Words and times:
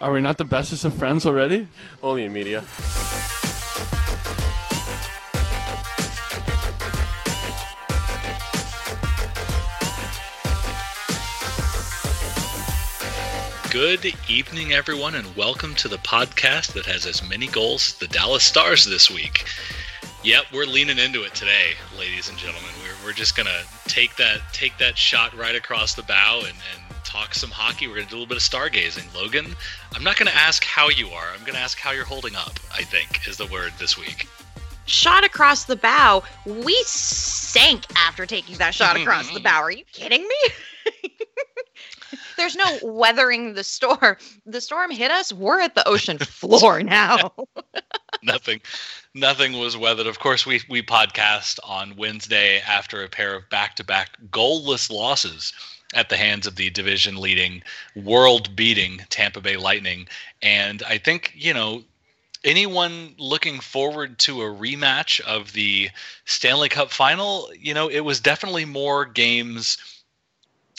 Are 0.00 0.12
we 0.12 0.22
not 0.22 0.38
the 0.38 0.46
bestest 0.46 0.86
of 0.86 0.94
friends 0.94 1.26
already? 1.26 1.68
Only 2.02 2.24
in 2.24 2.32
media. 2.32 2.64
Good 13.70 14.14
evening, 14.26 14.72
everyone, 14.72 15.16
and 15.16 15.36
welcome 15.36 15.74
to 15.74 15.88
the 15.88 15.98
podcast 15.98 16.72
that 16.72 16.86
has 16.86 17.04
as 17.04 17.22
many 17.28 17.48
goals 17.48 17.90
as 17.90 17.98
the 17.98 18.08
Dallas 18.08 18.42
Stars 18.42 18.86
this 18.86 19.10
week. 19.10 19.44
Yep, 20.24 20.44
we're 20.54 20.64
leaning 20.64 20.98
into 20.98 21.24
it 21.24 21.34
today, 21.34 21.72
ladies 21.98 22.30
and 22.30 22.38
gentlemen. 22.38 22.70
We're, 22.82 23.08
we're 23.08 23.12
just 23.12 23.36
gonna 23.36 23.60
take 23.84 24.16
that 24.16 24.38
take 24.54 24.78
that 24.78 24.96
shot 24.96 25.36
right 25.36 25.54
across 25.54 25.94
the 25.94 26.02
bow 26.04 26.38
and, 26.38 26.56
and 26.74 26.79
talk 27.10 27.34
some 27.34 27.50
hockey. 27.50 27.88
We're 27.88 27.96
going 27.96 28.06
to 28.06 28.10
do 28.10 28.16
a 28.16 28.20
little 28.20 28.28
bit 28.28 28.36
of 28.36 28.42
stargazing. 28.42 29.12
Logan, 29.14 29.56
I'm 29.94 30.04
not 30.04 30.16
going 30.16 30.28
to 30.30 30.36
ask 30.36 30.64
how 30.64 30.88
you 30.88 31.08
are. 31.08 31.26
I'm 31.34 31.40
going 31.40 31.54
to 31.54 31.60
ask 31.60 31.78
how 31.78 31.90
you're 31.90 32.04
holding 32.04 32.36
up, 32.36 32.60
I 32.72 32.82
think, 32.82 33.26
is 33.26 33.36
the 33.36 33.46
word 33.46 33.72
this 33.78 33.98
week. 33.98 34.28
Shot 34.86 35.24
across 35.24 35.64
the 35.64 35.76
bow. 35.76 36.22
We 36.46 36.74
sank 36.86 37.84
after 37.96 38.26
taking 38.26 38.56
that 38.58 38.74
shot 38.74 38.96
across 39.00 39.32
the 39.32 39.40
bow. 39.40 39.60
Are 39.60 39.72
you 39.72 39.84
kidding 39.92 40.22
me? 40.22 41.10
There's 42.36 42.56
no 42.56 42.78
weathering 42.82 43.54
the 43.54 43.64
storm. 43.64 44.16
The 44.46 44.60
storm 44.60 44.90
hit 44.90 45.10
us. 45.10 45.32
We're 45.32 45.60
at 45.60 45.74
the 45.74 45.86
ocean 45.88 46.18
floor 46.18 46.82
now. 46.82 47.34
nothing 48.22 48.60
nothing 49.14 49.58
was 49.58 49.76
weathered. 49.76 50.06
Of 50.06 50.20
course, 50.20 50.46
we 50.46 50.60
we 50.68 50.82
podcast 50.82 51.58
on 51.64 51.96
Wednesday 51.96 52.60
after 52.60 53.04
a 53.04 53.08
pair 53.08 53.34
of 53.34 53.48
back-to-back 53.50 54.16
goalless 54.30 54.90
losses 54.90 55.52
at 55.94 56.08
the 56.08 56.16
hands 56.16 56.46
of 56.46 56.56
the 56.56 56.70
division 56.70 57.16
leading, 57.16 57.62
world 57.96 58.54
beating 58.54 59.00
Tampa 59.10 59.40
Bay 59.40 59.56
Lightning. 59.56 60.08
And 60.40 60.82
I 60.84 60.98
think, 60.98 61.32
you 61.34 61.52
know, 61.52 61.82
anyone 62.44 63.14
looking 63.18 63.60
forward 63.60 64.18
to 64.20 64.42
a 64.42 64.46
rematch 64.46 65.20
of 65.20 65.52
the 65.52 65.90
Stanley 66.24 66.68
Cup 66.68 66.90
final, 66.90 67.50
you 67.58 67.74
know, 67.74 67.88
it 67.88 68.00
was 68.00 68.20
definitely 68.20 68.64
more 68.64 69.04
games 69.04 69.78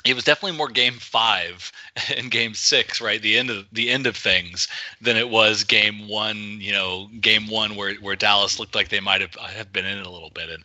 it 0.03 0.15
was 0.15 0.23
definitely 0.23 0.57
more 0.57 0.69
game 0.69 0.95
five 0.95 1.71
and 2.17 2.31
game 2.31 2.53
six, 2.53 3.01
right? 3.01 3.21
The 3.21 3.37
end 3.37 3.49
of 3.49 3.67
the 3.71 3.89
end 3.89 4.07
of 4.07 4.15
things 4.17 4.67
than 4.99 5.17
it 5.17 5.29
was 5.29 5.63
game 5.63 6.07
one, 6.07 6.59
you 6.59 6.71
know, 6.71 7.07
game 7.19 7.47
one 7.47 7.75
where 7.75 7.95
where 7.95 8.15
Dallas 8.15 8.59
looked 8.59 8.75
like 8.75 8.89
they 8.89 8.99
might 8.99 9.21
have 9.21 9.35
have 9.35 9.71
been 9.71 9.85
in 9.85 9.99
it 9.99 10.05
a 10.05 10.11
little 10.11 10.31
bit. 10.31 10.49
And 10.49 10.63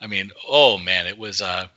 I 0.00 0.06
mean, 0.06 0.30
oh 0.46 0.78
man, 0.78 1.06
it 1.06 1.18
was 1.18 1.42
uh 1.42 1.68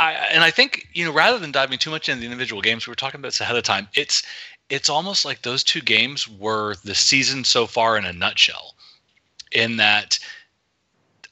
I, 0.00 0.12
and 0.32 0.42
I 0.42 0.50
think 0.50 0.88
you 0.94 1.04
know 1.04 1.12
rather 1.12 1.38
than 1.38 1.52
diving 1.52 1.78
too 1.78 1.90
much 1.90 2.08
into 2.08 2.20
the 2.20 2.26
individual 2.26 2.62
games, 2.62 2.86
we 2.86 2.90
were 2.90 2.96
talking 2.96 3.20
about 3.20 3.28
this 3.28 3.40
ahead 3.40 3.56
of 3.56 3.62
time. 3.62 3.86
It's 3.94 4.22
it's 4.70 4.88
almost 4.88 5.24
like 5.24 5.42
those 5.42 5.62
two 5.62 5.82
games 5.82 6.26
were 6.26 6.74
the 6.84 6.94
season 6.94 7.44
so 7.44 7.66
far 7.66 7.98
in 7.98 8.06
a 8.06 8.12
nutshell, 8.12 8.74
in 9.52 9.76
that 9.76 10.18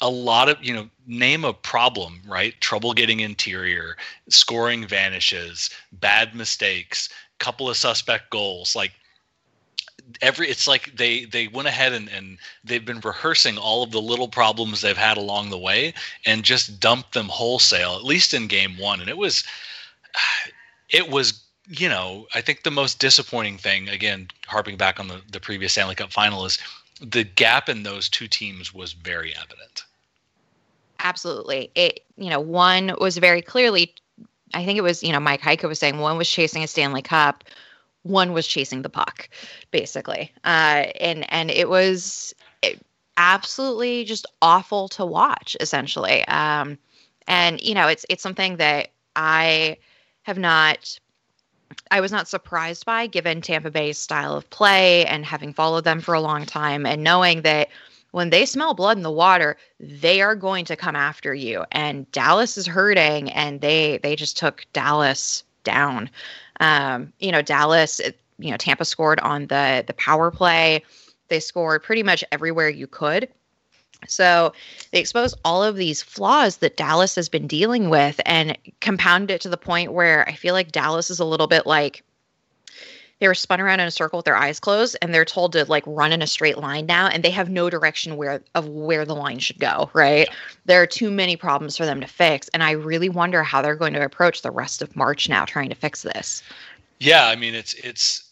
a 0.03 0.11
lot 0.11 0.51
of 0.51 0.63
you 0.63 0.75
know 0.75 0.89
name 1.07 1.45
a 1.45 1.53
problem 1.53 2.21
right 2.27 2.61
trouble 2.61 2.93
getting 2.93 3.21
interior 3.21 3.97
scoring 4.29 4.87
vanishes 4.87 5.71
bad 5.93 6.35
mistakes 6.35 7.09
couple 7.39 7.69
of 7.69 7.77
suspect 7.77 8.31
goals 8.31 8.77
like 8.77 8.93
every 10.23 10.49
it's 10.49 10.67
like 10.67 10.97
they 10.97 11.25
they 11.25 11.49
went 11.49 11.69
ahead 11.69 11.93
and, 11.93 12.09
and 12.09 12.39
they've 12.65 12.85
been 12.85 13.01
rehearsing 13.01 13.59
all 13.59 13.83
of 13.83 13.91
the 13.91 14.01
little 14.01 14.29
problems 14.29 14.81
they've 14.81 14.97
had 14.97 15.17
along 15.17 15.51
the 15.51 15.59
way 15.59 15.93
and 16.25 16.43
just 16.43 16.81
dumped 16.81 17.15
them 17.15 17.29
wholesale 17.29 17.97
at 17.97 18.05
least 18.05 18.35
in 18.35 18.47
game 18.47 18.77
one. 18.79 19.01
And 19.01 19.09
it 19.09 19.19
was 19.19 19.45
it 20.91 21.11
was 21.11 21.45
you 21.71 21.89
know 21.89 22.27
i 22.35 22.41
think 22.41 22.63
the 22.63 22.71
most 22.71 22.99
disappointing 22.99 23.59
thing 23.59 23.91
again 23.91 24.27
harping 24.47 24.79
back 24.79 24.99
on 24.99 25.07
the, 25.07 25.21
the 25.31 25.39
previous 25.39 25.73
stanley 25.73 25.95
cup 25.95 26.11
final 26.11 26.47
is 26.47 26.59
the 27.01 27.25
gap 27.25 27.69
in 27.69 27.83
those 27.83 28.09
two 28.09 28.27
teams 28.27 28.75
was 28.75 28.93
very 28.93 29.35
evident. 29.37 29.85
Absolutely. 31.01 31.71
It 31.75 32.01
you 32.17 32.29
know 32.31 32.41
one 32.41 32.95
was 33.01 33.19
very 33.19 33.41
clearly 33.41 33.95
i 34.55 34.65
think 34.65 34.77
it 34.77 34.83
was 34.83 35.03
you 35.03 35.13
know 35.13 35.21
mike 35.21 35.41
heika 35.41 35.69
was 35.69 35.79
saying 35.79 35.99
one 35.99 36.17
was 36.19 36.29
chasing 36.29 36.65
a 36.65 36.67
stanley 36.67 37.03
cup 37.03 37.45
one 38.09 38.33
was 38.33 38.47
chasing 38.47 38.83
the 38.83 38.89
puck, 38.89 39.29
basically. 39.71 40.33
Uh, 40.45 40.87
and 41.01 41.31
and 41.33 41.51
it 41.51 41.69
was 41.69 42.35
absolutely 43.19 44.05
just 44.05 44.25
awful 44.41 44.89
to 44.89 45.05
watch, 45.05 45.57
essentially. 45.61 46.27
Um, 46.29 46.79
and 47.27 47.61
you 47.61 47.75
know, 47.75 47.89
it's 47.89 48.07
it's 48.09 48.23
something 48.23 48.57
that 48.57 48.89
I 49.15 49.77
have 50.23 50.39
not. 50.39 50.99
I 51.91 52.01
was 52.01 52.11
not 52.11 52.29
surprised 52.29 52.87
by, 52.87 53.07
given 53.07 53.43
Tampa 53.43 53.71
Bay's 53.71 53.99
style 53.99 54.35
of 54.35 54.49
play 54.49 55.05
and 55.05 55.25
having 55.25 55.53
followed 55.53 55.85
them 55.85 56.01
for 56.01 56.15
a 56.15 56.21
long 56.21 56.47
time, 56.47 56.87
and 56.87 57.05
knowing 57.05 57.43
that 57.43 57.69
when 58.13 58.31
they 58.31 58.47
smell 58.47 58.73
blood 58.73 58.97
in 58.97 59.03
the 59.03 59.11
water, 59.11 59.59
they 59.79 60.23
are 60.23 60.35
going 60.35 60.65
to 60.65 60.77
come 60.77 60.97
after 60.97 61.35
you. 61.35 61.65
And 61.73 62.11
Dallas 62.13 62.57
is 62.57 62.67
hurting, 62.67 63.31
and 63.33 63.61
they 63.61 63.99
they 64.03 64.17
just 64.17 64.39
took 64.39 64.65
Dallas 64.73 65.45
down. 65.65 66.09
Um, 66.61 67.13
you 67.19 67.33
know, 67.33 67.43
Dallas, 67.43 68.01
you 68.39 68.51
know, 68.51 68.57
Tampa 68.57 68.85
scored 68.85 69.21
on 69.21 69.47
the 69.47 69.85
the 69.87 69.95
power 69.95 70.31
play. 70.31 70.85
They 71.29 71.41
scored 71.41 71.83
pretty 71.83 72.03
much 72.03 72.25
everywhere 72.33 72.69
you 72.69 72.87
could. 72.87 73.29
So 74.07 74.53
they 74.93 75.01
exposed 75.01 75.37
all 75.45 75.65
of 75.65 75.77
these 75.77 76.03
flaws 76.03 76.59
that 76.59 76.77
Dallas 76.77 77.17
has 77.17 77.29
been 77.29 77.47
dealing 77.49 77.91
with 77.91 78.21
and 78.25 78.57
compounded 78.81 79.31
it 79.33 79.41
to 79.41 79.49
the 79.49 79.57
point 79.57 79.93
where 79.93 80.29
I 80.29 80.35
feel 80.35 80.55
like 80.55 80.71
Dallas 80.71 81.11
is 81.11 81.19
a 81.19 81.25
little 81.25 81.49
bit 81.49 81.67
like 81.67 82.05
they 83.21 83.29
were 83.29 83.35
spun 83.35 83.61
around 83.61 83.81
in 83.81 83.87
a 83.87 83.91
circle 83.91 84.19
with 84.19 84.25
their 84.25 84.37
eyes 84.37 84.61
closed 84.61 84.97
and 85.03 85.13
they're 85.13 85.25
told 85.25 85.53
to 85.53 85.65
like 85.65 85.85
run 85.87 86.13
in 86.13 86.23
a 86.23 86.27
straight 86.27 86.59
line 86.59 86.87
now 86.87 87.09
and 87.09 87.23
they 87.23 87.31
have 87.31 87.51
no 87.51 87.69
direction 87.71 88.17
where 88.17 88.43
of 88.55 88.69
where 88.69 89.05
the 89.05 89.15
line 89.15 89.39
should 89.39 89.59
go 89.59 89.91
right? 89.93 90.29
There 90.65 90.83
are 90.83 90.87
too 90.87 91.11
many 91.11 91.37
problems 91.37 91.77
for 91.77 91.87
them 91.87 92.01
to 92.01 92.07
fix 92.07 92.49
and 92.49 92.63
i 92.63 92.73
really 92.73 93.09
wonder 93.09 93.43
how 93.43 93.63
they're 93.63 93.75
going 93.75 93.95
to 93.95 94.05
approach 94.05 94.43
the 94.43 94.51
rest 94.51 94.83
of 94.83 94.95
march 94.97 95.29
now 95.29 95.45
trying 95.45 95.69
to 95.69 95.75
fix 95.75 96.03
this. 96.03 96.43
Yeah 96.99 97.27
i 97.27 97.37
mean 97.37 97.55
it's 97.55 97.75
it's 97.75 98.25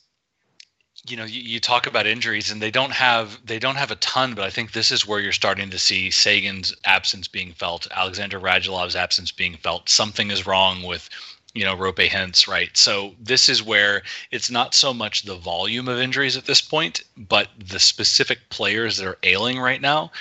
you 1.08 1.16
know 1.16 1.24
you, 1.24 1.40
you 1.40 1.60
talk 1.60 1.86
about 1.86 2.06
injuries 2.06 2.50
and 2.50 2.60
they 2.60 2.70
don't 2.70 2.92
have 2.92 3.38
they 3.44 3.58
don't 3.58 3.76
have 3.76 3.90
a 3.90 3.96
ton 3.96 4.34
but 4.34 4.44
i 4.44 4.50
think 4.50 4.72
this 4.72 4.90
is 4.90 5.06
where 5.06 5.20
you're 5.20 5.32
starting 5.32 5.70
to 5.70 5.78
see 5.78 6.10
Seguin's 6.10 6.74
absence 6.84 7.28
being 7.28 7.52
felt 7.52 7.86
alexander 7.94 8.40
radulov's 8.40 8.96
absence 8.96 9.30
being 9.30 9.56
felt. 9.56 9.88
Something 9.88 10.30
is 10.30 10.46
wrong 10.46 10.82
with 10.82 11.08
you 11.56 11.64
know 11.64 11.74
Roope 11.74 12.08
Hintz, 12.08 12.46
right? 12.46 12.76
So 12.76 13.14
this 13.18 13.48
is 13.48 13.62
where 13.62 14.02
it's 14.30 14.50
not 14.50 14.74
so 14.74 14.92
much 14.92 15.22
the 15.22 15.36
volume 15.36 15.88
of 15.88 15.98
injuries 15.98 16.36
at 16.36 16.44
this 16.44 16.60
point, 16.60 17.02
but 17.16 17.48
the 17.58 17.80
specific 17.80 18.38
players 18.50 18.98
that 18.98 19.06
are 19.06 19.18
ailing 19.22 19.58
right 19.58 19.80
now. 19.80 20.12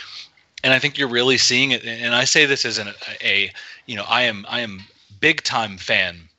And 0.63 0.73
I 0.73 0.79
think 0.79 0.97
you're 0.97 1.09
really 1.09 1.37
seeing 1.37 1.71
it. 1.71 1.83
And 1.83 2.15
I 2.15 2.23
say 2.23 2.45
this 2.45 2.63
as 2.65 2.77
an, 2.77 2.93
a, 3.21 3.51
you 3.85 3.97
know, 3.97 4.05
I 4.07 4.21
am 4.23 4.45
I 4.49 4.61
am 4.61 4.85
big 5.19 5.43
time 5.43 5.77
fan 5.77 6.29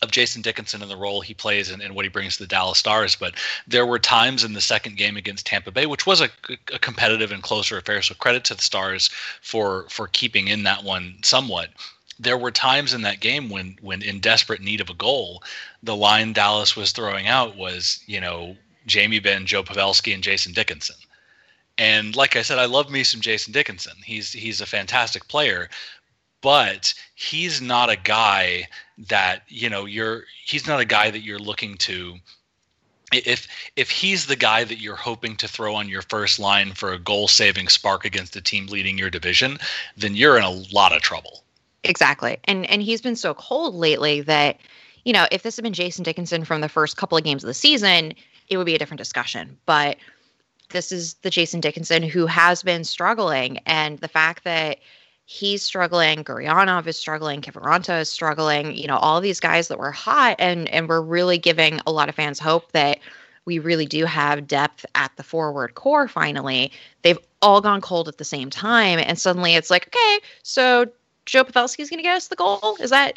of 0.00 0.12
Jason 0.12 0.40
Dickinson 0.40 0.82
and 0.82 0.90
the 0.90 0.96
role 0.96 1.20
he 1.20 1.34
plays 1.34 1.68
and, 1.68 1.82
and, 1.82 1.92
what 1.96 2.04
he 2.04 2.08
brings 2.08 2.36
to 2.36 2.44
the 2.44 2.46
Dallas 2.46 2.78
Stars. 2.78 3.16
But 3.16 3.34
there 3.66 3.84
were 3.84 3.98
times 3.98 4.44
in 4.44 4.52
the 4.52 4.60
second 4.60 4.96
game 4.96 5.16
against 5.16 5.46
Tampa 5.46 5.72
Bay, 5.72 5.86
which 5.86 6.06
was 6.06 6.20
a, 6.20 6.30
a, 6.72 6.78
competitive 6.78 7.32
and 7.32 7.42
closer 7.42 7.76
affair. 7.76 8.00
So 8.02 8.14
credit 8.14 8.44
to 8.44 8.54
the 8.54 8.62
Stars 8.62 9.10
for 9.42 9.86
for 9.88 10.06
keeping 10.06 10.46
in 10.46 10.62
that 10.62 10.84
one 10.84 11.16
somewhat 11.22 11.70
there 12.18 12.38
were 12.38 12.50
times 12.50 12.92
in 12.92 13.02
that 13.02 13.20
game 13.20 13.48
when 13.48 13.78
when 13.80 14.02
in 14.02 14.20
desperate 14.20 14.60
need 14.60 14.80
of 14.80 14.90
a 14.90 14.94
goal, 14.94 15.42
the 15.82 15.96
line 15.96 16.32
Dallas 16.32 16.76
was 16.76 16.92
throwing 16.92 17.26
out 17.26 17.56
was, 17.56 18.02
you 18.06 18.20
know, 18.20 18.56
Jamie 18.86 19.20
Benn, 19.20 19.46
Joe 19.46 19.62
Pavelski, 19.62 20.14
and 20.14 20.22
Jason 20.22 20.52
Dickinson. 20.52 20.96
And 21.76 22.16
like 22.16 22.34
I 22.34 22.42
said, 22.42 22.58
I 22.58 22.64
love 22.64 22.90
me 22.90 23.04
some 23.04 23.20
Jason 23.20 23.52
Dickinson. 23.52 23.96
He's 24.04 24.32
he's 24.32 24.60
a 24.60 24.66
fantastic 24.66 25.28
player, 25.28 25.68
but 26.40 26.92
he's 27.14 27.60
not 27.60 27.90
a 27.90 27.96
guy 27.96 28.68
that, 29.08 29.42
you 29.48 29.70
know, 29.70 29.84
you're 29.84 30.24
he's 30.44 30.66
not 30.66 30.80
a 30.80 30.84
guy 30.84 31.10
that 31.10 31.20
you're 31.20 31.38
looking 31.38 31.76
to 31.78 32.18
if 33.12 33.46
if 33.76 33.90
he's 33.90 34.26
the 34.26 34.36
guy 34.36 34.64
that 34.64 34.80
you're 34.80 34.96
hoping 34.96 35.36
to 35.36 35.48
throw 35.48 35.74
on 35.74 35.88
your 35.88 36.02
first 36.02 36.38
line 36.38 36.72
for 36.72 36.92
a 36.92 36.98
goal 36.98 37.28
saving 37.28 37.68
spark 37.68 38.04
against 38.04 38.36
a 38.36 38.40
team 38.40 38.66
leading 38.66 38.98
your 38.98 39.10
division, 39.10 39.58
then 39.96 40.14
you're 40.14 40.36
in 40.36 40.44
a 40.44 40.50
lot 40.72 40.94
of 40.94 41.00
trouble. 41.00 41.44
Exactly. 41.84 42.38
And 42.44 42.68
and 42.70 42.82
he's 42.82 43.00
been 43.00 43.16
so 43.16 43.34
cold 43.34 43.74
lately 43.74 44.20
that, 44.22 44.58
you 45.04 45.12
know, 45.12 45.26
if 45.30 45.42
this 45.42 45.56
had 45.56 45.62
been 45.62 45.72
Jason 45.72 46.02
Dickinson 46.02 46.44
from 46.44 46.60
the 46.60 46.68
first 46.68 46.96
couple 46.96 47.16
of 47.16 47.24
games 47.24 47.44
of 47.44 47.48
the 47.48 47.54
season, 47.54 48.14
it 48.48 48.56
would 48.56 48.66
be 48.66 48.74
a 48.74 48.78
different 48.78 48.98
discussion. 48.98 49.56
But 49.66 49.96
this 50.70 50.92
is 50.92 51.14
the 51.14 51.30
Jason 51.30 51.60
Dickinson 51.60 52.02
who 52.02 52.26
has 52.26 52.62
been 52.62 52.84
struggling. 52.84 53.58
And 53.58 53.98
the 53.98 54.08
fact 54.08 54.44
that 54.44 54.78
he's 55.24 55.62
struggling, 55.62 56.24
Gurianov 56.24 56.86
is 56.86 56.98
struggling, 56.98 57.40
Kiviranta 57.40 58.00
is 58.00 58.10
struggling, 58.10 58.76
you 58.76 58.86
know, 58.86 58.96
all 58.96 59.20
these 59.20 59.40
guys 59.40 59.68
that 59.68 59.78
were 59.78 59.92
hot 59.92 60.36
and 60.38 60.68
and 60.68 60.88
we're 60.88 61.00
really 61.00 61.38
giving 61.38 61.80
a 61.86 61.92
lot 61.92 62.08
of 62.08 62.14
fans 62.14 62.38
hope 62.38 62.72
that 62.72 62.98
we 63.44 63.58
really 63.58 63.86
do 63.86 64.04
have 64.04 64.46
depth 64.46 64.84
at 64.94 65.10
the 65.16 65.22
forward 65.22 65.74
corps 65.74 66.08
finally. 66.08 66.70
They've 67.02 67.18
all 67.40 67.60
gone 67.60 67.80
cold 67.80 68.08
at 68.08 68.18
the 68.18 68.24
same 68.24 68.50
time. 68.50 68.98
And 68.98 69.18
suddenly 69.18 69.54
it's 69.54 69.70
like, 69.70 69.86
okay, 69.86 70.18
so 70.42 70.86
Joe 71.28 71.44
Pavelski 71.44 71.80
is 71.80 71.90
going 71.90 71.98
to 71.98 72.02
get 72.02 72.16
us 72.16 72.28
the 72.28 72.36
goal? 72.36 72.78
Is 72.80 72.88
that 72.88 73.14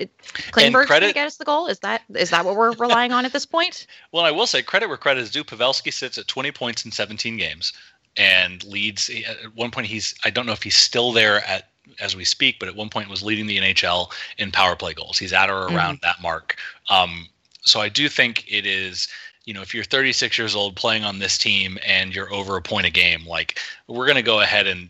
Klingberg's 0.52 0.90
going 0.90 1.02
to 1.02 1.14
get 1.14 1.28
us 1.28 1.38
the 1.38 1.46
goal? 1.46 1.68
Is 1.68 1.80
that 1.80 2.02
is 2.14 2.30
that 2.30 2.44
what 2.44 2.58
we're 2.58 2.74
relying 2.74 3.14
on 3.14 3.26
at 3.26 3.34
this 3.34 3.46
point? 3.46 3.88
Well, 4.12 4.26
I 4.26 4.32
will 4.32 4.46
say 4.46 4.62
credit 4.62 4.90
where 4.90 4.98
credit 4.98 5.22
is 5.22 5.32
due. 5.32 5.46
Pavelski 5.46 5.94
sits 5.94 6.18
at 6.18 6.28
20 6.28 6.52
points 6.52 6.84
in 6.84 6.92
17 6.92 7.38
games 7.38 7.72
and 8.18 8.62
leads. 8.66 9.10
At 9.10 9.56
one 9.56 9.72
point, 9.72 9.88
he's 9.88 10.14
I 10.26 10.30
don't 10.30 10.46
know 10.46 10.52
if 10.52 10.64
he's 10.64 10.76
still 10.76 11.14
there 11.14 11.38
at 11.48 11.70
as 12.02 12.14
we 12.14 12.26
speak, 12.26 12.60
but 12.60 12.68
at 12.68 12.76
one 12.76 12.90
point 12.90 13.10
was 13.10 13.24
leading 13.24 13.48
the 13.48 13.58
NHL 13.58 14.12
in 14.38 14.52
power 14.52 14.76
play 14.76 14.94
goals. 14.94 15.18
He's 15.18 15.32
at 15.32 15.50
or 15.50 15.68
around 15.68 16.00
mm-hmm. 16.00 16.06
that 16.06 16.22
mark. 16.22 16.58
Um, 16.90 17.30
so 17.62 17.80
I 17.80 17.88
do 17.88 18.10
think 18.10 18.44
it 18.52 18.66
is 18.66 19.08
you 19.46 19.54
know, 19.54 19.62
if 19.62 19.74
you're 19.74 19.84
36 19.84 20.38
years 20.38 20.56
old 20.56 20.76
playing 20.76 21.04
on 21.04 21.20
this 21.20 21.38
team 21.38 21.78
and 21.86 22.14
you're 22.14 22.32
over 22.32 22.58
a 22.58 22.62
point 22.62 22.86
a 22.86 22.92
game, 22.92 23.26
like 23.26 23.58
we're 23.88 24.06
going 24.06 24.16
to 24.16 24.22
go 24.22 24.42
ahead 24.42 24.68
and 24.68 24.90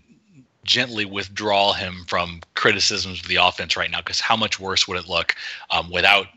gently 0.63 1.05
withdraw 1.05 1.73
him 1.73 2.05
from 2.07 2.41
criticisms 2.53 3.19
of 3.21 3.27
the 3.27 3.37
offense 3.37 3.75
right 3.75 3.89
now 3.89 3.99
because 3.99 4.19
how 4.19 4.35
much 4.35 4.59
worse 4.59 4.87
would 4.87 4.97
it 4.97 5.07
look 5.07 5.35
um, 5.69 5.89
without 5.91 6.27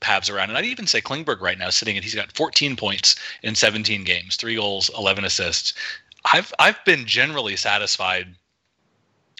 Pavs 0.00 0.32
around? 0.32 0.48
And 0.48 0.58
I'd 0.58 0.64
even 0.64 0.86
say 0.86 1.00
Klingberg 1.00 1.40
right 1.40 1.58
now 1.58 1.70
sitting 1.70 1.96
at 1.96 2.04
he's 2.04 2.14
got 2.14 2.32
14 2.32 2.76
points 2.76 3.16
in 3.42 3.54
17 3.54 4.04
games, 4.04 4.36
three 4.36 4.54
goals, 4.54 4.90
11 4.96 5.24
assists. 5.24 5.74
I've 6.32 6.52
I've 6.58 6.82
been 6.84 7.06
generally 7.06 7.56
satisfied 7.56 8.34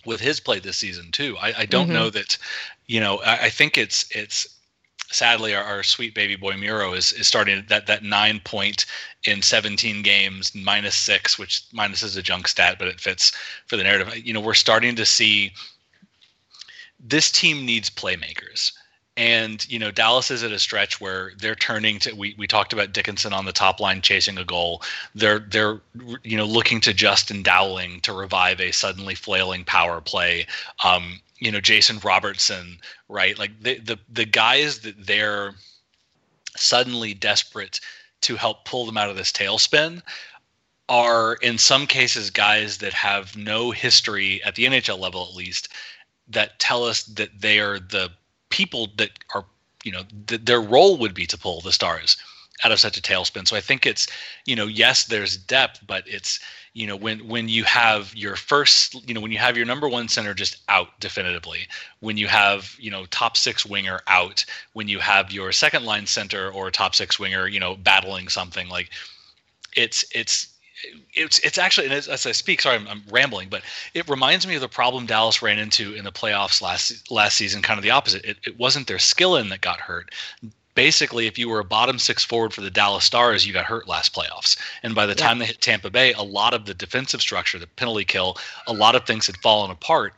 with 0.05 0.21
his 0.21 0.41
play 0.41 0.59
this 0.59 0.77
season 0.77 1.11
too. 1.11 1.37
I, 1.39 1.53
I 1.59 1.67
don't 1.67 1.87
mm-hmm. 1.87 1.95
know 1.95 2.11
that, 2.11 2.39
you 2.87 3.01
know, 3.01 3.19
I, 3.19 3.45
I 3.45 3.51
think 3.51 3.77
it's 3.77 4.07
it's 4.11 4.58
sadly 5.11 5.55
our, 5.55 5.65
our, 5.65 5.83
sweet 5.83 6.15
baby 6.15 6.37
boy 6.37 6.57
Miro 6.57 6.93
is, 6.93 7.13
is 7.13 7.27
starting 7.27 7.65
that 7.69 7.87
that 7.87 8.03
nine 8.03 8.41
point 8.41 8.87
in 9.25 9.43
17 9.43 10.03
games 10.03 10.55
minus 10.55 10.95
six, 10.95 11.39
which 11.39 11.65
minus 11.73 12.03
is 12.03 12.17
a 12.17 12.23
junk 12.23 12.49
stat, 12.49 12.77
but 12.79 12.89
it 12.89 13.01
fits 13.01 13.33
for 13.67 13.77
the 13.77 13.85
narrative. 13.85 14.15
You 14.17 14.33
know, 14.33 14.41
we're 14.41 14.55
starting 14.55 14.97
to 14.97 15.07
see 15.07 15.53
this 17.01 17.31
team 17.31 17.65
needs 17.65 17.91
playmakers. 17.91 18.73
And 19.19 19.69
you 19.69 19.81
know 19.81 19.91
Dallas 19.91 20.31
is 20.31 20.45
at 20.45 20.53
a 20.53 20.61
stretch 20.61 21.01
where 21.01 21.33
they're 21.39 21.57
turning 21.57 21.99
to. 22.01 22.13
We, 22.13 22.37
we 22.39 22.47
talked 22.47 22.73
about 22.73 22.93
Dickinson 22.93 23.33
on 23.33 23.47
the 23.47 23.53
top 23.53 23.81
line 23.81 24.01
chasing 24.01 24.39
a 24.39 24.45
goal. 24.45 24.81
They're 25.13 25.41
they're 25.41 25.81
you 26.23 26.37
know 26.37 26.45
looking 26.45 26.81
to 26.83 26.95
Justin 26.95 27.43
Dowling 27.43 28.01
to 28.03 28.13
revive 28.13 28.61
a 28.61 28.71
suddenly 28.71 29.17
flailing 29.17 29.65
power 29.65 30.01
play. 30.01 30.47
Um, 30.85 31.21
you 31.41 31.51
know 31.51 31.61
Jason 31.61 31.99
Robertson, 31.99 32.79
right? 33.09 33.37
Like 33.37 33.61
the 33.61 33.81
the 33.81 33.99
the 34.09 34.25
guys 34.25 34.79
that 34.81 34.95
they're 35.05 35.55
suddenly 36.57 37.13
desperate 37.13 37.81
to 38.21 38.37
help 38.37 38.65
pull 38.65 38.87
them 38.87 38.97
out 38.97 39.11
of 39.11 39.17
this 39.17 39.33
tailspin 39.33 40.01
are 40.89 41.35
in 41.43 41.59
some 41.59 41.87
cases 41.87 42.31
guys 42.31 42.79
that 42.79 42.93
have 42.93 43.37
no 43.37 43.73
history 43.73 44.43
at 44.45 44.55
the 44.55 44.65
NHL 44.65 44.99
level 44.99 45.27
at 45.29 45.35
least 45.35 45.69
that 46.29 46.59
tell 46.59 46.85
us 46.85 47.03
that 47.05 47.29
they 47.41 47.59
are 47.59 47.79
the 47.79 48.11
people 48.51 48.89
that 48.97 49.11
are 49.35 49.45
you 49.85 49.93
know 49.93 50.03
th- 50.27 50.45
their 50.45 50.61
role 50.61 50.97
would 50.99 51.15
be 51.15 51.27
to 51.27 51.39
pull 51.39 51.61
the 51.61 51.73
stars 51.73 52.17
out 52.65 52.73
of 52.73 52.81
such 52.81 52.99
a 52.99 53.03
tailspin. 53.03 53.47
So 53.47 53.57
I 53.57 53.61
think 53.61 53.87
it's 53.87 54.07
you 54.47 54.57
know 54.57 54.67
yes 54.67 55.05
there's 55.05 55.37
depth 55.37 55.81
but 55.87 56.05
it's 56.07 56.41
you 56.75 56.87
know 56.87 56.97
when 56.97 57.27
when 57.29 57.49
you 57.49 57.65
have 57.65 58.15
your 58.15 58.37
first 58.37 59.09
you 59.09 59.15
know 59.15 59.21
when 59.21 59.33
you 59.33 59.39
have 59.39 59.57
your 59.57 59.67
number 59.67 59.89
one 59.89 60.09
center 60.09 60.35
just 60.35 60.59
out 60.69 60.89
definitively 61.01 61.67
when 62.01 62.17
you 62.17 62.29
have 62.29 62.77
you 62.79 62.91
know 62.91 63.07
top 63.07 63.37
six 63.37 63.65
winger 63.65 64.01
out 64.07 64.45
when 64.73 64.89
you 64.89 64.99
have 64.99 65.33
your 65.33 65.53
second 65.53 65.85
line 65.85 66.07
center 66.07 66.51
or 66.51 66.71
top 66.71 66.95
six 66.95 67.19
winger 67.19 67.49
you 67.49 67.61
know 67.61 67.77
battling 67.77 68.29
something 68.29 68.69
like 68.69 68.91
it's 69.77 70.05
it's 70.15 70.49
it's 71.15 71.39
it's 71.41 71.59
actually 71.59 71.89
as, 71.89 72.09
as 72.09 72.27
I 72.27 72.33
speak. 72.33 72.61
Sorry, 72.61 72.77
I'm, 72.77 72.87
I'm, 72.89 73.03
rambling, 73.11 73.49
but 73.49 73.63
it 73.95 74.09
reminds 74.09 74.47
me 74.47 74.55
of 74.55 74.61
the 74.61 74.69
problem 74.69 75.07
Dallas 75.07 75.43
ran 75.43 75.59
into 75.59 75.95
in 75.95 76.05
the 76.05 76.13
playoffs 76.13 76.63
last 76.63 77.11
last 77.11 77.37
season. 77.37 77.63
Kind 77.63 77.79
of 77.79 77.85
the 77.85 77.91
opposite. 77.91 78.25
It, 78.25 78.39
it 78.47 78.59
wasn't 78.59 78.87
their 78.87 78.99
skill 78.99 79.37
in 79.37 79.49
that 79.49 79.61
got 79.61 79.81
hurt 79.81 80.13
basically, 80.79 81.27
if 81.27 81.37
you 81.37 81.49
were 81.49 81.59
a 81.59 81.65
bottom 81.65 81.99
six 81.99 82.25
forward 82.25 82.55
for 82.55 82.61
the 82.61 82.71
Dallas 82.71 83.05
Stars, 83.05 83.45
you 83.45 83.53
got 83.53 83.65
hurt 83.65 83.89
last 83.89 84.15
playoffs. 84.15 84.57
And 84.85 84.95
by 84.95 85.07
the 85.07 85.17
yeah. 85.19 85.27
time 85.27 85.41
they 85.41 85.47
hit 85.47 85.61
Tampa 85.61 85.91
Bay, 85.91 86.13
a 86.13 86.23
lot 86.23 86.55
of 86.55 86.67
the 86.67 86.75
defensive 86.75 87.21
structure, 87.21 87.59
the 87.59 87.67
penalty 87.67 88.05
kill, 88.05 88.37
a 88.69 88.73
lot 88.73 88.95
of 88.95 89.05
things 89.05 89.27
had 89.27 89.37
fallen 89.39 89.73
apart 89.73 90.15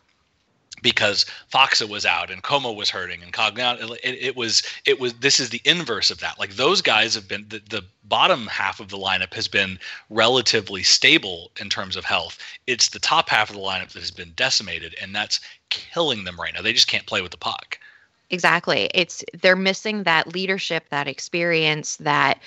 because 0.83 1.27
Faksa 1.53 1.89
was 1.89 2.07
out 2.07 2.31
and 2.31 2.43
Comeau 2.43 2.75
was 2.75 2.91
hurting 2.91 3.23
and 3.23 3.33
Cogliano. 3.33 3.97
It, 4.03 4.19
it, 4.21 4.37
was 4.37 4.63
it 4.87 5.01
was 5.01 5.15
this 5.15 5.41
is 5.41 5.51
the 5.51 5.61
inverse 5.65 6.11
of 6.11 6.21
that. 6.21 6.39
Like 6.39 6.57
those 6.57 6.83
guys 6.83 7.15
have 7.15 7.29
been 7.29 7.47
the, 7.49 7.61
the 7.69 7.85
bottom 8.05 8.47
half 8.47 8.81
of 8.81 8.89
the 8.89 8.99
lineup 8.99 9.35
has 9.35 9.49
been 9.49 9.79
relatively 10.09 10.83
stable 10.83 11.51
in 11.61 11.69
terms 11.69 11.97
of 11.97 12.05
health. 12.05 12.39
It's 12.67 12.89
the 12.89 12.99
top 12.99 13.29
half 13.29 13.51
of 13.51 13.57
the 13.57 13.63
lineup 13.63 13.91
that 13.91 14.01
has 14.01 14.11
been 14.11 14.33
decimated, 14.37 14.95
and 15.01 15.15
that's 15.15 15.41
killing 15.69 16.25
them 16.25 16.41
right 16.41 16.53
now. 16.55 16.63
They 16.63 16.73
just 16.73 16.89
can't 16.89 17.07
play 17.07 17.23
with 17.23 17.31
the 17.31 17.37
puck. 17.37 17.79
Exactly. 18.31 18.91
It's 18.95 19.25
they're 19.41 19.57
missing 19.57 20.05
that 20.05 20.33
leadership, 20.33 20.89
that 20.91 21.09
experience, 21.09 21.97
that 21.97 22.41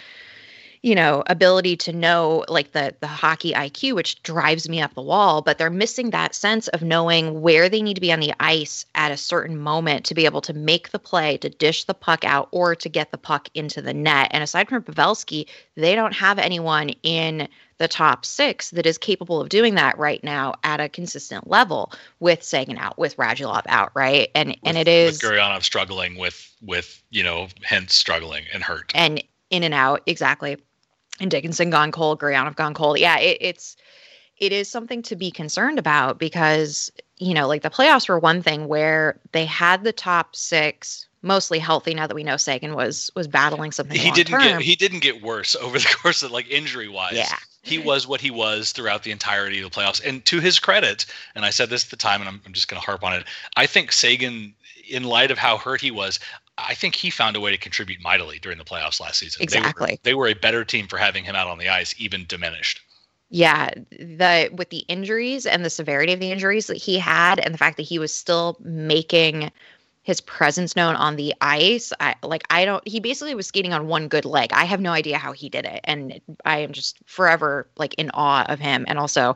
you 0.84 0.96
know, 0.96 1.24
ability 1.28 1.78
to 1.78 1.94
know 1.94 2.44
like 2.50 2.74
the 2.74 2.94
the 3.00 3.08
hockey 3.08 3.54
IQ 3.54 3.96
which 3.96 4.22
drives 4.22 4.68
me 4.68 4.82
up 4.82 4.94
the 4.94 5.02
wall, 5.02 5.42
but 5.42 5.58
they're 5.58 5.70
missing 5.70 6.10
that 6.10 6.36
sense 6.36 6.68
of 6.68 6.82
knowing 6.82 7.42
where 7.42 7.70
they 7.70 7.82
need 7.82 7.94
to 7.94 8.02
be 8.02 8.12
on 8.12 8.20
the 8.20 8.34
ice 8.42 8.86
at 8.94 9.12
a 9.12 9.18
certain 9.18 9.58
moment 9.58 10.06
to 10.06 10.14
be 10.14 10.26
able 10.26 10.42
to 10.42 10.54
make 10.54 10.92
the 10.92 11.00
play, 11.00 11.38
to 11.38 11.50
dish 11.50 11.86
the 11.86 11.94
puck 11.94 12.26
out 12.26 12.50
or 12.52 12.76
to 12.76 12.90
get 12.90 13.12
the 13.12 13.18
puck 13.18 13.48
into 13.54 13.82
the 13.82 13.94
net. 13.94 14.28
And 14.32 14.44
aside 14.44 14.68
from 14.68 14.84
Pavelski, 14.84 15.48
they 15.76 15.96
don't 15.96 16.14
have 16.14 16.38
anyone 16.38 16.90
in 17.02 17.48
the 17.78 17.88
top 17.88 18.26
six 18.26 18.70
that 18.72 18.86
is 18.86 18.98
capable 18.98 19.40
of 19.40 19.48
doing 19.48 19.76
that 19.76 19.98
right 19.98 20.24
now 20.24 20.54
at 20.64 20.82
a 20.82 20.90
consistent 20.90 21.50
level 21.50 21.94
with 22.20 22.44
Seguin 22.44 22.78
out, 22.78 22.98
with 22.98 23.16
Radulov 23.16 23.64
out, 23.68 23.92
right? 23.96 24.30
And 24.36 24.50
with, 24.50 24.58
and 24.64 24.78
it 24.78 24.90
is 24.90 25.24
with 25.24 25.32
Gurianov 25.32 25.64
struggling 25.64 26.18
with 26.18 26.54
with 26.62 27.02
you 27.10 27.24
know 27.24 27.48
Hintz 27.66 27.92
struggling 27.92 28.44
and 28.54 28.62
hurt 28.62 28.92
and 28.94 29.24
in 29.50 29.64
and 29.64 29.74
out 29.74 30.02
exactly, 30.08 30.58
and 31.24 31.32
Dickinson 31.32 31.72
gone 31.72 31.92
cold, 31.92 32.20
Gurianov 32.20 32.56
gone 32.56 32.76
cold. 32.76 33.00
Yeah, 33.00 33.18
it, 33.18 33.38
it's 33.42 33.76
it 34.38 34.52
is 34.52 34.70
something 34.70 35.02
to 35.04 35.16
be 35.16 35.32
concerned 35.32 35.80
about 35.80 36.20
because 36.20 36.92
you 37.18 37.34
know 37.34 37.48
like 37.48 37.64
the 37.64 37.70
playoffs 37.70 38.08
were 38.08 38.20
one 38.20 38.44
thing 38.44 38.68
where 38.68 39.20
they 39.32 39.46
had 39.46 39.84
the 39.84 39.94
top 39.94 40.36
six 40.36 41.08
mostly 41.22 41.58
healthy 41.58 41.94
now 41.94 42.06
that 42.06 42.16
we 42.16 42.24
know 42.24 42.38
Seguin 42.38 42.76
was 42.76 43.10
was 43.16 43.28
battling 43.28 43.72
something. 43.72 43.98
He 43.98 44.12
didn't 44.12 44.40
get 44.40 44.62
he 44.62 44.76
didn't 44.76 45.00
get 45.00 45.24
worse 45.24 45.56
over 45.56 45.80
the 45.80 45.96
course 46.02 46.22
of 46.22 46.32
like 46.32 46.50
injury 46.52 46.90
wise. 46.90 47.14
Yeah 47.14 47.38
he 47.64 47.80
was 47.80 48.06
what 48.06 48.20
he 48.20 48.30
was 48.30 48.74
throughout 48.74 49.04
the 49.04 49.12
entirety 49.12 49.62
of 49.62 49.72
the 49.72 49.80
playoffs. 49.80 50.06
And 50.06 50.24
to 50.26 50.42
his 50.42 50.60
credit, 50.60 51.06
and 51.34 51.46
I 51.46 51.50
said 51.50 51.70
this 51.70 51.86
at 51.86 51.92
the 51.92 51.96
time, 51.96 52.20
and 52.20 52.30
I'm, 52.30 52.42
I'm 52.46 52.52
just 52.52 52.68
going 52.68 52.80
to 52.80 52.86
harp 52.86 53.04
on 53.06 53.14
it. 53.14 53.24
I 53.56 53.66
think 53.66 53.94
Seguin 53.94 54.54
in 54.90 55.06
light 55.06 55.32
of 55.32 55.38
how 55.38 55.58
hurt 55.58 55.80
he 55.80 55.90
was, 55.90 56.20
I 56.58 56.74
think 56.76 56.96
he 56.96 57.10
found 57.10 57.36
a 57.36 57.40
way 57.40 57.52
to 57.52 57.58
contribute 57.58 58.02
mightily 58.02 58.40
during 58.40 58.58
the 58.58 58.64
playoffs 58.64 59.00
last 59.00 59.20
season. 59.20 59.42
Exactly. 59.42 60.00
They 60.04 60.14
were, 60.14 60.28
they 60.28 60.34
were 60.34 60.38
a 60.38 60.40
better 60.40 60.64
team 60.64 60.88
for 60.88 60.98
having 60.98 61.24
him 61.24 61.36
out 61.36 61.48
on 61.48 61.58
the 61.58 61.70
ice, 61.70 61.96
even 61.98 62.26
diminished. 62.28 62.82
Yeah, 63.30 63.72
the 63.90 64.52
with 64.54 64.70
the 64.70 64.86
injuries 64.88 65.48
and 65.48 65.66
the 65.66 65.70
severity 65.72 66.14
of 66.14 66.20
the 66.20 66.32
injuries 66.32 66.68
that 66.68 66.78
he 66.78 67.00
had, 67.00 67.40
and 67.40 67.52
the 67.52 67.58
fact 67.58 67.78
that 67.78 67.84
he 67.84 67.98
was 67.98 68.14
still 68.14 68.58
making 68.60 69.52
his 70.04 70.22
presence 70.22 70.76
known 70.76 70.96
on 70.96 71.16
the 71.16 71.34
ice. 71.42 71.92
I 72.00 72.16
like 72.22 72.44
I 72.50 72.66
don't 72.66 72.86
he 72.88 73.00
basically 73.00 73.34
was 73.34 73.48
skating 73.48 73.74
on 73.74 73.88
one 73.88 74.08
good 74.08 74.26
leg. 74.26 74.52
I 74.54 74.66
have 74.66 74.82
no 74.82 74.92
idea 74.92 75.18
how 75.18 75.32
he 75.32 75.50
did 75.50 75.66
it 75.66 75.80
and 75.86 76.22
I 76.46 76.60
am 76.60 76.74
just 76.74 76.98
forever 77.06 77.68
like 77.78 77.96
in 77.96 78.12
awe 78.14 78.46
of 78.50 78.60
him 78.60 78.86
and 78.88 79.00
also 79.00 79.36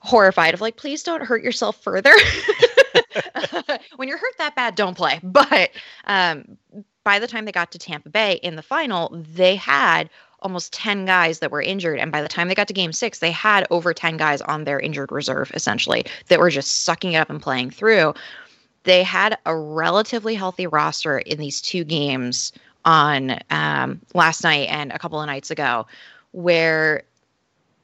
horrified 0.00 0.52
of 0.52 0.60
like 0.60 0.76
please 0.76 1.02
don't 1.02 1.22
hurt 1.22 1.42
yourself 1.42 1.80
further. 1.82 2.12
when 3.96 4.08
you're 4.08 4.18
hurt 4.18 4.36
that 4.38 4.54
bad, 4.54 4.74
don't 4.74 4.96
play. 4.96 5.20
But 5.34 5.70
um 6.06 6.56
by 7.04 7.18
the 7.18 7.26
time 7.26 7.44
they 7.44 7.52
got 7.52 7.70
to 7.72 7.78
Tampa 7.78 8.08
Bay 8.08 8.40
in 8.42 8.56
the 8.56 8.62
final, 8.62 9.10
they 9.12 9.56
had 9.56 10.08
almost 10.40 10.72
10 10.72 11.04
guys 11.04 11.40
that 11.40 11.50
were 11.50 11.60
injured. 11.60 11.98
And 11.98 12.10
by 12.10 12.22
the 12.22 12.28
time 12.28 12.48
they 12.48 12.54
got 12.54 12.68
to 12.68 12.74
game 12.74 12.92
six, 12.92 13.18
they 13.18 13.30
had 13.30 13.66
over 13.70 13.92
10 13.92 14.16
guys 14.16 14.40
on 14.42 14.64
their 14.64 14.80
injured 14.80 15.12
reserve, 15.12 15.50
essentially, 15.54 16.06
that 16.28 16.38
were 16.38 16.48
just 16.48 16.84
sucking 16.84 17.12
it 17.12 17.18
up 17.18 17.28
and 17.28 17.42
playing 17.42 17.70
through 17.72 18.14
they 18.84 19.02
had 19.02 19.36
a 19.44 19.56
relatively 19.56 20.34
healthy 20.34 20.66
roster 20.66 21.18
in 21.18 21.38
these 21.38 21.60
two 21.60 21.84
games 21.84 22.52
on 22.84 23.38
um, 23.50 24.00
last 24.14 24.44
night 24.44 24.68
and 24.70 24.92
a 24.92 24.98
couple 24.98 25.20
of 25.20 25.26
nights 25.26 25.50
ago, 25.50 25.86
where 26.32 27.02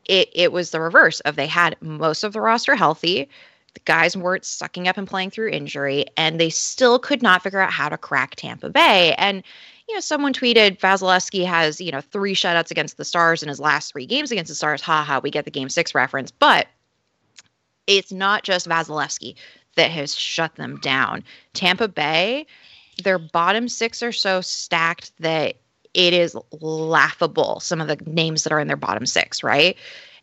it 0.05 0.29
it 0.33 0.53
was 0.53 0.71
the 0.71 0.81
reverse 0.81 1.21
of 1.21 1.37
they 1.37 1.47
had 1.47 1.77
most 1.81 2.23
of 2.23 2.33
the 2.33 2.41
roster 2.41 2.75
healthy. 2.75 3.29
The 3.75 3.81
guys 3.81 4.17
weren't 4.17 4.45
sucking 4.45 4.89
up 4.89 4.97
and 4.97 5.07
playing 5.07 5.31
through 5.31 5.51
injury, 5.51 6.07
and 6.17 6.41
they 6.41 6.51
still 6.51 6.99
could 6.99 7.23
not 7.23 7.43
figure 7.43 7.61
out 7.61 7.73
how 7.73 7.89
to 7.89 7.99
crack 7.99 8.35
Tampa 8.37 8.71
Bay. 8.71 9.15
And 9.17 9.43
you 9.89 9.95
know, 9.95 10.01
someone 10.01 10.33
tweeted 10.33 10.79
Vasilevskiy 10.79 11.45
has 11.47 11.81
you 11.81 11.91
know 11.91 12.01
three 12.01 12.35
shutouts 12.35 12.71
against 12.71 12.97
the 12.97 13.05
Stars 13.05 13.43
in 13.43 13.49
his 13.49 13.61
last 13.61 13.93
three 13.93 14.07
games 14.07 14.31
against 14.31 14.49
the 14.49 14.55
Stars. 14.55 14.83
Ha 14.83 15.05
ha, 15.05 15.21
we 15.23 15.31
get 15.31 15.45
the 15.45 15.51
Game 15.51 15.69
Six 15.69 15.95
reference, 15.95 16.31
but 16.31 16.67
it's 17.87 18.13
not 18.13 18.45
just 18.45 18.69
Vasilevskiy 18.69 19.35
that 19.77 19.91
has 19.91 20.15
shut 20.15 20.55
them 20.57 20.79
down. 20.79 21.25
Tampa 21.55 21.89
Bay, 21.89 22.47
their 23.03 23.19
bottom 23.19 23.69
six 23.69 24.03
are 24.03 24.13
so 24.13 24.41
stacked 24.41 25.13
that 25.21 25.57
it 25.95 26.13
is 26.13 26.37
laughable, 26.61 27.61
some 27.61 27.81
of 27.81 27.89
the 27.89 27.99
names 28.07 28.45
that 28.45 28.53
are 28.53 28.61
in 28.61 28.69
their 28.69 28.77
bottom 28.77 29.07
six, 29.07 29.43
right? 29.43 29.77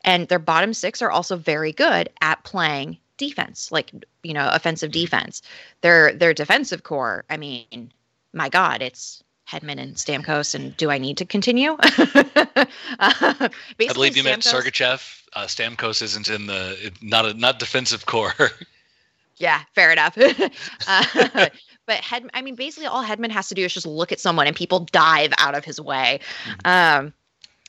And 0.04 0.28
their 0.28 0.40
bottom 0.40 0.74
six 0.74 1.02
are 1.02 1.12
also 1.12 1.36
very 1.36 1.74
good 1.74 2.10
at 2.22 2.44
playing 2.44 2.98
defense, 3.18 3.72
like 3.72 3.92
you 4.24 4.34
know, 4.34 4.50
offensive 4.52 4.92
defense. 4.92 5.42
Their 5.82 6.14
their 6.14 6.34
defensive 6.34 6.84
corps. 6.84 7.26
I 7.30 7.38
mean, 7.38 7.92
my 8.34 8.50
God, 8.50 8.82
it's 8.82 9.24
Hedman 9.50 9.80
and 9.80 9.96
Stamkos. 9.96 10.56
And 10.56 10.76
do 10.78 10.92
I 10.92 10.98
need 10.98 11.18
to 11.18 11.26
continue? 11.26 11.72
uh, 11.80 12.66
I 13.00 13.50
believe 13.78 14.18
you 14.18 14.24
Stamkos, 14.24 14.26
meant 14.26 14.44
Sergachev. 14.44 15.24
Uh, 15.34 15.46
Stamkos 15.46 16.02
isn't 16.02 16.30
in 16.30 16.48
the 16.48 16.92
not 17.02 17.26
a 17.26 17.34
not 17.34 17.60
defensive 17.60 18.06
corps. 18.06 18.52
yeah, 19.38 19.62
fair 19.74 19.92
enough. 19.92 20.18
uh, 20.88 21.50
but 21.86 21.96
Head, 21.98 22.30
I 22.34 22.42
mean, 22.42 22.56
basically 22.56 22.88
all 22.88 23.04
Hedman 23.04 23.32
has 23.32 23.48
to 23.50 23.56
do 23.56 23.64
is 23.64 23.74
just 23.74 23.86
look 23.86 24.12
at 24.12 24.20
someone 24.20 24.48
and 24.48 24.56
people 24.56 24.80
dive 24.92 25.34
out 25.38 25.56
of 25.56 25.64
his 25.64 25.80
way. 25.80 26.20
Mm-hmm. 26.46 27.06
Um, 27.06 27.14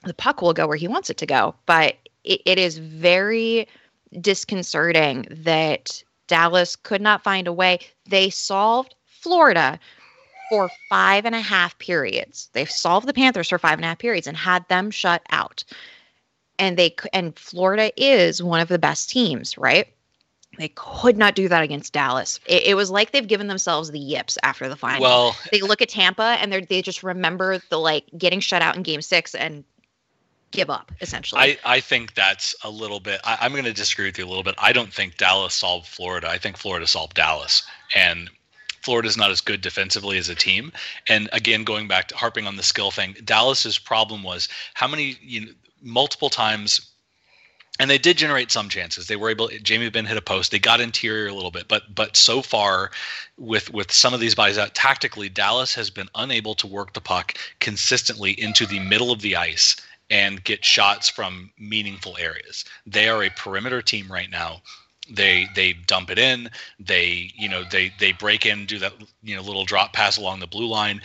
the 0.05 0.15
puck 0.15 0.43
will 0.43 0.53
go 0.53 0.67
where 0.67 0.77
he 0.77 0.89
wants 0.89 1.11
it 1.11 1.17
to 1.19 1.27
go. 1.27 1.55
But 1.67 1.97
it, 2.25 2.43
it 2.45 2.59
is 2.59 2.79
very 2.79 3.69
disconcerting 4.21 5.27
that 5.31 6.03
Dallas 6.27 6.77
could 6.77 7.01
not 7.01 7.25
find 7.25 7.47
a 7.47 7.53
way. 7.53 7.81
They 8.09 8.31
solved 8.31 8.95
Florida 9.07 9.79
for 10.49 10.71
five 10.89 11.25
and 11.27 11.35
a 11.35 11.41
half 11.41 11.79
periods. 11.79 12.49
They've 12.53 12.71
solved 12.71 13.07
the 13.07 13.13
Panthers 13.13 13.49
for 13.49 13.59
five 13.59 13.75
and 13.75 13.85
a 13.85 13.89
half 13.89 13.99
periods 13.99 14.27
and 14.27 14.37
had 14.37 14.67
them 14.69 14.91
shut 14.91 15.23
out. 15.31 15.65
And 16.59 16.77
they 16.77 16.95
and 17.13 17.39
Florida 17.39 17.93
is 17.97 18.43
one 18.43 18.61
of 18.61 18.69
the 18.69 18.79
best 18.79 19.11
teams, 19.11 19.57
right? 19.57 19.89
They 20.59 20.71
could 20.75 21.17
not 21.17 21.37
do 21.37 21.49
that 21.49 21.63
against 21.63 21.93
Dallas. 21.93 22.41
It, 22.47 22.65
it, 22.65 22.75
was 22.75 22.91
like 22.91 23.13
they've 23.13 23.27
given 23.27 23.47
themselves 23.47 23.91
the 23.91 23.99
yips 23.99 24.37
after 24.43 24.69
the 24.69 24.75
final. 24.75 25.03
Well, 25.03 25.37
they 25.53 25.61
look 25.61 25.81
at 25.81 25.89
Tampa 25.89 26.37
and 26.41 26.53
they 26.53 26.63
they 26.63 26.83
just 26.83 27.05
remember 27.05 27.61
the 27.71 27.79
like 27.79 28.05
getting 28.17 28.41
shut 28.41 28.61
out 28.61 28.75
in 28.75 28.83
Game 28.83 29.03
Six 29.03 29.35
and 29.37 29.63
give 30.51 30.71
up 30.71 30.93
essentially. 31.01 31.41
I, 31.41 31.59
I 31.65 31.81
think 31.81 32.15
that's 32.15 32.55
a 32.63 32.71
little 32.71 33.01
bit. 33.01 33.21
I, 33.25 33.45
am 33.45 33.53
going 33.53 33.65
to 33.65 33.73
disagree 33.73 34.07
with 34.07 34.19
you 34.19 34.25
a 34.25 34.29
little 34.29 34.43
bit. 34.43 34.55
I 34.59 34.73
don't 34.73 34.93
think 34.93 35.17
Dallas 35.17 35.55
solved 35.55 35.87
Florida. 35.87 36.29
I 36.29 36.39
think 36.39 36.57
Florida 36.57 36.87
solved 36.87 37.15
Dallas, 37.15 37.63
and 37.95 38.31
Florida's 38.83 39.17
not 39.17 39.31
as 39.31 39.41
good 39.41 39.61
defensively 39.61 40.19
as 40.19 40.29
a 40.29 40.35
team. 40.35 40.73
And 41.09 41.29
again, 41.33 41.65
going 41.65 41.89
back 41.89 42.09
to 42.09 42.17
harping 42.17 42.47
on 42.47 42.57
the 42.57 42.63
skill 42.63 42.91
thing, 42.91 43.17
Dallas's 43.25 43.79
problem 43.79 44.23
was 44.23 44.49
how 44.75 44.89
many 44.89 45.19
you 45.21 45.41
know, 45.47 45.53
multiple 45.83 46.31
times 46.31 46.81
and 47.81 47.89
they 47.89 47.99
did 47.99 48.19
generate 48.19 48.51
some 48.51 48.69
chances. 48.69 49.07
They 49.07 49.15
were 49.15 49.31
able. 49.31 49.49
Jamie 49.63 49.89
Benn 49.89 50.05
hit 50.05 50.17
a 50.17 50.23
post. 50.23 50.51
They 50.51 50.59
got 50.59 50.81
interior 50.81 51.29
a 51.29 51.33
little 51.33 51.53
bit, 51.53 51.69
but 51.69 51.95
but 51.95 52.17
so 52.17 52.43
far, 52.43 52.91
with 53.37 53.73
with 53.73 53.93
some 53.93 54.13
of 54.13 54.19
these 54.19 54.35
bodies 54.35 54.59
out 54.59 54.75
tactically, 54.75 55.29
Dallas 55.29 55.77
has 55.77 55.89
been 55.89 56.09
unable 56.17 56.57
to 56.57 56.67
work 56.67 56.93
the 56.93 57.01
puck 57.01 57.39
consistently 57.61 58.33
into 58.33 58.67
the 58.67 58.81
middle 58.81 59.13
of 59.13 59.21
the 59.21 59.37
ice 59.37 59.77
and 60.11 60.43
get 60.45 60.65
shots 60.65 61.09
from 61.09 61.51
meaningful 61.59 62.17
areas. 62.19 62.65
They 62.87 63.09
are 63.09 63.23
a 63.23 63.31
perimeter 63.31 63.83
team 63.83 64.11
right 64.11 64.31
now. 64.31 64.63
They 65.11 65.49
they 65.55 65.73
dump 65.73 66.11
it 66.11 66.19
in. 66.19 66.51
They 66.79 67.33
you 67.35 67.49
know 67.49 67.65
they 67.65 67.93
they 67.99 68.13
break 68.13 68.47
in, 68.47 68.67
do 68.67 68.79
that 68.79 68.93
you 69.23 69.37
know 69.37 69.43
little 69.43 69.65
drop 69.65 69.93
pass 69.93 70.17
along 70.17 70.41
the 70.41 70.47
blue 70.47 70.67
line. 70.67 71.01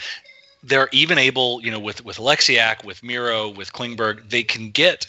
They're 0.62 0.90
even 0.92 1.18
able 1.18 1.62
you 1.62 1.72
know 1.72 1.80
with 1.80 2.04
with 2.04 2.18
Oleksiak, 2.18 2.84
with 2.84 3.04
Miro, 3.04 3.50
with 3.50 3.74
Klingberg, 3.74 4.30
they 4.30 4.44
can 4.44 4.72
get 4.72 5.08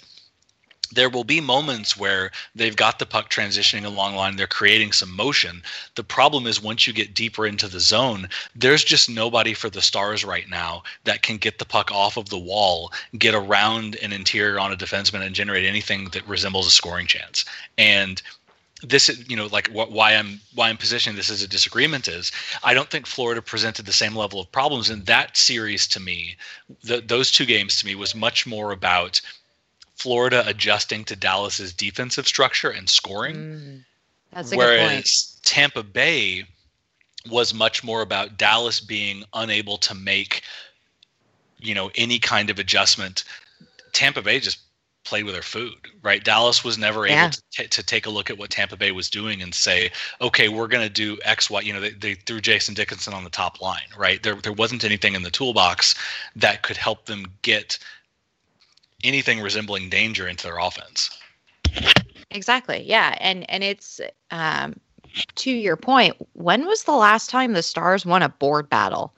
there 0.94 1.10
will 1.10 1.24
be 1.24 1.40
moments 1.40 1.96
where 1.96 2.30
they've 2.54 2.76
got 2.76 2.98
the 2.98 3.06
puck 3.06 3.30
transitioning 3.30 3.84
along 3.84 4.16
line 4.16 4.36
they're 4.36 4.46
creating 4.46 4.92
some 4.92 5.14
motion. 5.14 5.62
The 5.94 6.04
problem 6.04 6.46
is 6.46 6.62
once 6.62 6.86
you 6.86 6.92
get 6.92 7.14
deeper 7.14 7.46
into 7.46 7.68
the 7.68 7.80
zone 7.80 8.28
there's 8.54 8.84
just 8.84 9.10
nobody 9.10 9.54
for 9.54 9.70
the 9.70 9.82
stars 9.82 10.24
right 10.24 10.48
now 10.48 10.82
that 11.04 11.22
can 11.22 11.36
get 11.36 11.58
the 11.58 11.64
puck 11.64 11.90
off 11.92 12.16
of 12.16 12.28
the 12.28 12.38
wall 12.38 12.92
get 13.18 13.34
around 13.34 13.96
an 13.96 14.12
interior 14.12 14.58
on 14.58 14.72
a 14.72 14.76
defenseman 14.76 15.24
and 15.24 15.34
generate 15.34 15.66
anything 15.66 16.08
that 16.10 16.26
resembles 16.28 16.66
a 16.66 16.70
scoring 16.70 17.06
chance. 17.06 17.44
And 17.78 18.22
this 18.82 19.24
you 19.28 19.36
know 19.36 19.46
like 19.46 19.68
what, 19.68 19.90
why 19.92 20.14
i'm 20.14 20.40
why 20.54 20.68
i'm 20.68 20.76
positioning 20.76 21.16
this 21.16 21.30
as 21.30 21.42
a 21.42 21.48
disagreement 21.48 22.06
is 22.08 22.30
i 22.62 22.74
don't 22.74 22.90
think 22.90 23.06
florida 23.06 23.40
presented 23.40 23.86
the 23.86 23.92
same 23.92 24.14
level 24.14 24.40
of 24.40 24.50
problems. 24.52 24.90
In 24.90 25.04
that 25.04 25.36
series 25.36 25.86
to 25.88 26.00
me 26.00 26.36
the, 26.82 27.00
those 27.00 27.30
two 27.30 27.46
games 27.46 27.78
to 27.78 27.86
me 27.86 27.94
was 27.94 28.14
much 28.14 28.46
more 28.46 28.72
about 28.72 29.20
Florida 30.04 30.44
adjusting 30.46 31.02
to 31.06 31.16
Dallas's 31.16 31.72
defensive 31.72 32.28
structure 32.28 32.68
and 32.68 32.90
scoring. 32.90 33.36
Mm, 33.36 33.84
that's 34.34 34.52
a 34.52 34.56
whereas 34.56 34.78
good 34.78 34.92
point. 34.92 35.38
Tampa 35.44 35.82
Bay 35.82 36.44
was 37.30 37.54
much 37.54 37.82
more 37.82 38.02
about 38.02 38.36
Dallas 38.36 38.80
being 38.80 39.24
unable 39.32 39.78
to 39.78 39.94
make 39.94 40.42
you 41.58 41.74
know 41.74 41.90
any 41.94 42.18
kind 42.18 42.50
of 42.50 42.58
adjustment. 42.58 43.24
Tampa 43.94 44.20
Bay 44.20 44.40
just 44.40 44.58
played 45.04 45.24
with 45.24 45.32
their 45.32 45.42
food, 45.42 45.74
right? 46.02 46.22
Dallas 46.22 46.62
was 46.62 46.76
never 46.76 47.06
able 47.06 47.30
to, 47.30 47.42
t- 47.50 47.66
to 47.66 47.82
take 47.82 48.04
a 48.04 48.10
look 48.10 48.28
at 48.28 48.36
what 48.36 48.50
Tampa 48.50 48.76
Bay 48.76 48.92
was 48.92 49.08
doing 49.08 49.40
and 49.40 49.54
say, 49.54 49.90
okay, 50.20 50.48
we're 50.48 50.68
going 50.68 50.86
to 50.86 50.92
do 50.92 51.18
X, 51.24 51.48
Y. 51.48 51.60
You 51.60 51.72
know, 51.72 51.80
they, 51.80 51.90
they 51.90 52.14
threw 52.14 52.42
Jason 52.42 52.74
Dickinson 52.74 53.14
on 53.14 53.24
the 53.24 53.30
top 53.30 53.62
line, 53.62 53.88
right? 53.96 54.22
There, 54.22 54.34
there 54.34 54.52
wasn't 54.52 54.84
anything 54.84 55.14
in 55.14 55.22
the 55.22 55.30
toolbox 55.30 55.94
that 56.36 56.62
could 56.62 56.76
help 56.76 57.06
them 57.06 57.26
get 57.42 57.78
anything 59.04 59.40
resembling 59.40 59.88
danger 59.90 60.26
into 60.26 60.44
their 60.44 60.58
offense. 60.58 61.10
Exactly. 62.30 62.82
Yeah, 62.82 63.16
and 63.20 63.48
and 63.48 63.62
it's 63.62 64.00
um, 64.30 64.74
to 65.36 65.50
your 65.50 65.76
point. 65.76 66.16
When 66.32 66.66
was 66.66 66.84
the 66.84 66.92
last 66.92 67.30
time 67.30 67.52
the 67.52 67.62
Stars 67.62 68.04
won 68.04 68.22
a 68.22 68.28
board 68.28 68.68
battle? 68.68 69.14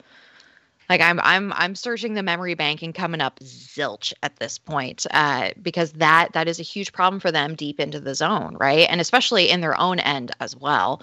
Like 0.88 1.00
I'm 1.00 1.18
I'm 1.20 1.52
I'm 1.54 1.74
searching 1.74 2.14
the 2.14 2.22
memory 2.22 2.54
bank 2.54 2.82
and 2.82 2.94
coming 2.94 3.20
up 3.20 3.40
zilch 3.40 4.12
at 4.22 4.36
this 4.36 4.58
point 4.58 5.06
uh, 5.10 5.50
because 5.60 5.92
that 5.92 6.32
that 6.32 6.46
is 6.46 6.60
a 6.60 6.64
huge 6.64 6.92
problem 6.92 7.18
for 7.18 7.32
them 7.32 7.54
deep 7.54 7.80
into 7.80 8.00
the 8.00 8.14
zone, 8.14 8.56
right? 8.60 8.86
And 8.88 9.00
especially 9.00 9.50
in 9.50 9.60
their 9.60 9.78
own 9.80 9.98
end 9.98 10.32
as 10.40 10.54
well. 10.56 11.02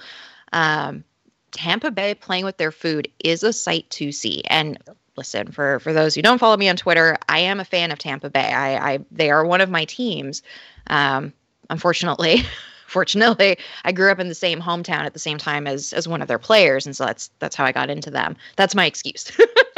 Um, 0.53 1.03
Tampa 1.51 1.91
Bay 1.91 2.15
playing 2.15 2.45
with 2.45 2.57
their 2.57 2.71
food 2.71 3.07
is 3.23 3.43
a 3.43 3.53
sight 3.53 3.89
to 3.91 4.11
see, 4.11 4.41
and 4.45 4.77
listen 5.17 5.51
for 5.51 5.79
for 5.79 5.93
those 5.93 6.15
who 6.15 6.21
don't 6.21 6.39
follow 6.39 6.57
me 6.57 6.69
on 6.69 6.75
Twitter, 6.75 7.17
I 7.29 7.39
am 7.39 7.59
a 7.59 7.65
fan 7.65 7.91
of 7.91 7.99
Tampa 7.99 8.29
Bay. 8.29 8.51
I, 8.53 8.93
I 8.93 8.99
they 9.11 9.29
are 9.29 9.45
one 9.45 9.61
of 9.61 9.69
my 9.69 9.85
teams. 9.85 10.41
Um, 10.87 11.33
unfortunately, 11.69 12.43
fortunately, 12.87 13.57
I 13.85 13.91
grew 13.91 14.11
up 14.11 14.19
in 14.19 14.29
the 14.29 14.35
same 14.35 14.61
hometown 14.61 15.01
at 15.05 15.13
the 15.13 15.19
same 15.19 15.37
time 15.37 15.67
as 15.67 15.93
as 15.93 16.07
one 16.07 16.21
of 16.21 16.27
their 16.27 16.39
players, 16.39 16.85
and 16.85 16.95
so 16.95 17.05
that's 17.05 17.29
that's 17.39 17.55
how 17.55 17.65
I 17.65 17.71
got 17.71 17.89
into 17.89 18.11
them. 18.11 18.35
That's 18.55 18.75
my 18.75 18.85
excuse. 18.85 19.31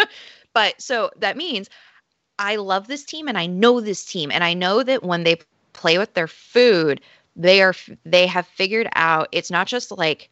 but 0.53 0.81
so 0.81 1.11
that 1.17 1.37
means 1.37 1.69
I 2.39 2.57
love 2.57 2.87
this 2.87 3.03
team 3.03 3.27
and 3.27 3.37
I 3.37 3.45
know 3.45 3.81
this 3.81 4.05
team, 4.05 4.31
and 4.31 4.43
I 4.43 4.53
know 4.53 4.83
that 4.83 5.03
when 5.03 5.23
they 5.23 5.37
play 5.73 5.97
with 5.97 6.13
their 6.13 6.27
food, 6.27 7.01
they 7.35 7.61
are 7.61 7.73
they 8.05 8.27
have 8.27 8.47
figured 8.47 8.89
out 8.95 9.29
it's 9.31 9.51
not 9.51 9.67
just 9.67 9.91
like 9.91 10.29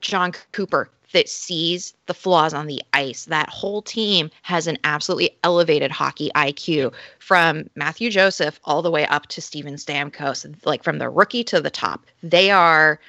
Jon 0.00 0.32
Cooper 0.52 0.90
that 1.14 1.28
sees 1.28 1.94
the 2.06 2.12
flaws 2.12 2.52
on 2.52 2.66
the 2.66 2.82
ice. 2.92 3.24
That 3.26 3.48
whole 3.48 3.80
team 3.80 4.30
has 4.42 4.66
an 4.66 4.76
absolutely 4.84 5.30
elevated 5.44 5.90
hockey 5.90 6.30
IQ 6.34 6.92
from 7.20 7.70
Mathieu 7.76 8.10
Joseph 8.10 8.60
all 8.64 8.82
the 8.82 8.90
way 8.90 9.06
up 9.06 9.28
to 9.28 9.40
Steven 9.40 9.76
Stamkos, 9.76 10.44
like 10.66 10.82
from 10.82 10.98
the 10.98 11.08
rookie 11.08 11.44
to 11.44 11.60
the 11.60 11.70
top. 11.70 12.04
They 12.22 12.50
are 12.50 13.00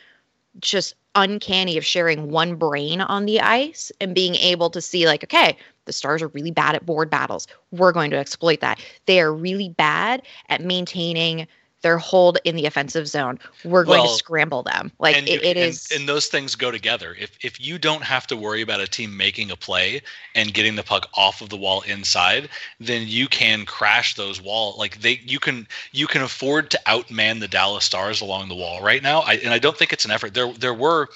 just 0.60 0.94
uncanny 1.16 1.78
of 1.78 1.86
sharing 1.86 2.30
one 2.30 2.56
brain 2.56 3.02
on 3.02 3.26
the 3.26 3.42
ice 3.42 3.92
and 4.00 4.14
being 4.14 4.36
able 4.36 4.70
to 4.70 4.82
see 4.82 5.08
like 5.08 5.24
okay 5.24 5.58
the 5.86 5.94
stars 5.94 6.22
are 6.22 6.28
really 6.30 6.52
bad 6.52 6.76
at 6.76 6.86
board 6.86 7.10
battles 7.10 7.48
we're 7.72 7.94
going 7.94 8.12
to 8.12 8.18
exploit 8.18 8.60
that 8.60 8.78
they 9.06 9.22
are 9.22 9.34
really 9.34 9.70
bad 9.70 10.22
at 10.50 10.62
maintaining 10.62 11.48
their 11.86 12.00
hold 12.00 12.40
in 12.44 12.56
the 12.56 12.66
offensive 12.66 13.08
zone. 13.08 13.38
We're 13.64 13.84
going 13.84 14.02
well, 14.02 14.12
to 14.12 14.18
scramble 14.18 14.64
them. 14.64 14.92
Like 14.98 15.18
it, 15.18 15.44
it 15.44 15.56
is, 15.56 15.88
and, 15.92 16.00
and, 16.00 16.10
those 16.10 16.26
things 16.26 16.56
go 16.56 16.72
together. 16.72 17.16
If 17.20 17.38
if 17.46 17.62
you 17.62 17.78
don't 17.78 18.02
have 18.02 18.26
to 18.28 18.36
worry 18.36 18.64
about 18.64 18.80
a 18.80 18.88
team 18.88 19.16
making 19.16 19.52
a 19.52 19.56
play 19.56 20.02
and 20.34 20.52
getting 20.52 20.76
the 20.76 20.82
puck 20.82 21.08
off 21.14 21.44
of 21.44 21.50
the 21.50 21.58
wall 21.58 21.82
inside, 21.82 22.50
then 22.80 23.08
you 23.08 23.28
can 23.28 23.66
crash 23.66 24.16
those 24.16 24.42
wall. 24.42 24.74
Like 24.80 25.02
they, 25.02 25.22
you 25.24 25.40
can 25.40 25.68
you 25.92 26.08
can 26.08 26.24
afford 26.24 26.72
to 26.72 26.82
outman 26.88 27.40
the 27.40 27.48
Dallas 27.48 27.86
Stars 27.86 28.20
along 28.20 28.50
the 28.50 28.56
wall 28.56 28.82
right 28.82 29.04
now. 29.04 29.20
I, 29.20 29.34
and 29.36 29.54
I 29.54 29.60
don't 29.60 29.78
think 29.78 29.94
it's 29.94 30.06
an 30.06 30.12
effort. 30.12 30.34
There 30.34 30.52
there 30.54 30.74
were 30.74 31.10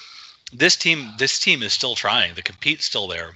this 0.52 0.76
team. 0.76 1.10
This 1.18 1.40
team 1.40 1.64
is 1.64 1.72
still 1.72 1.96
trying. 1.96 2.34
The 2.34 2.42
compete's 2.42 2.84
still 2.84 3.08
there 3.08 3.34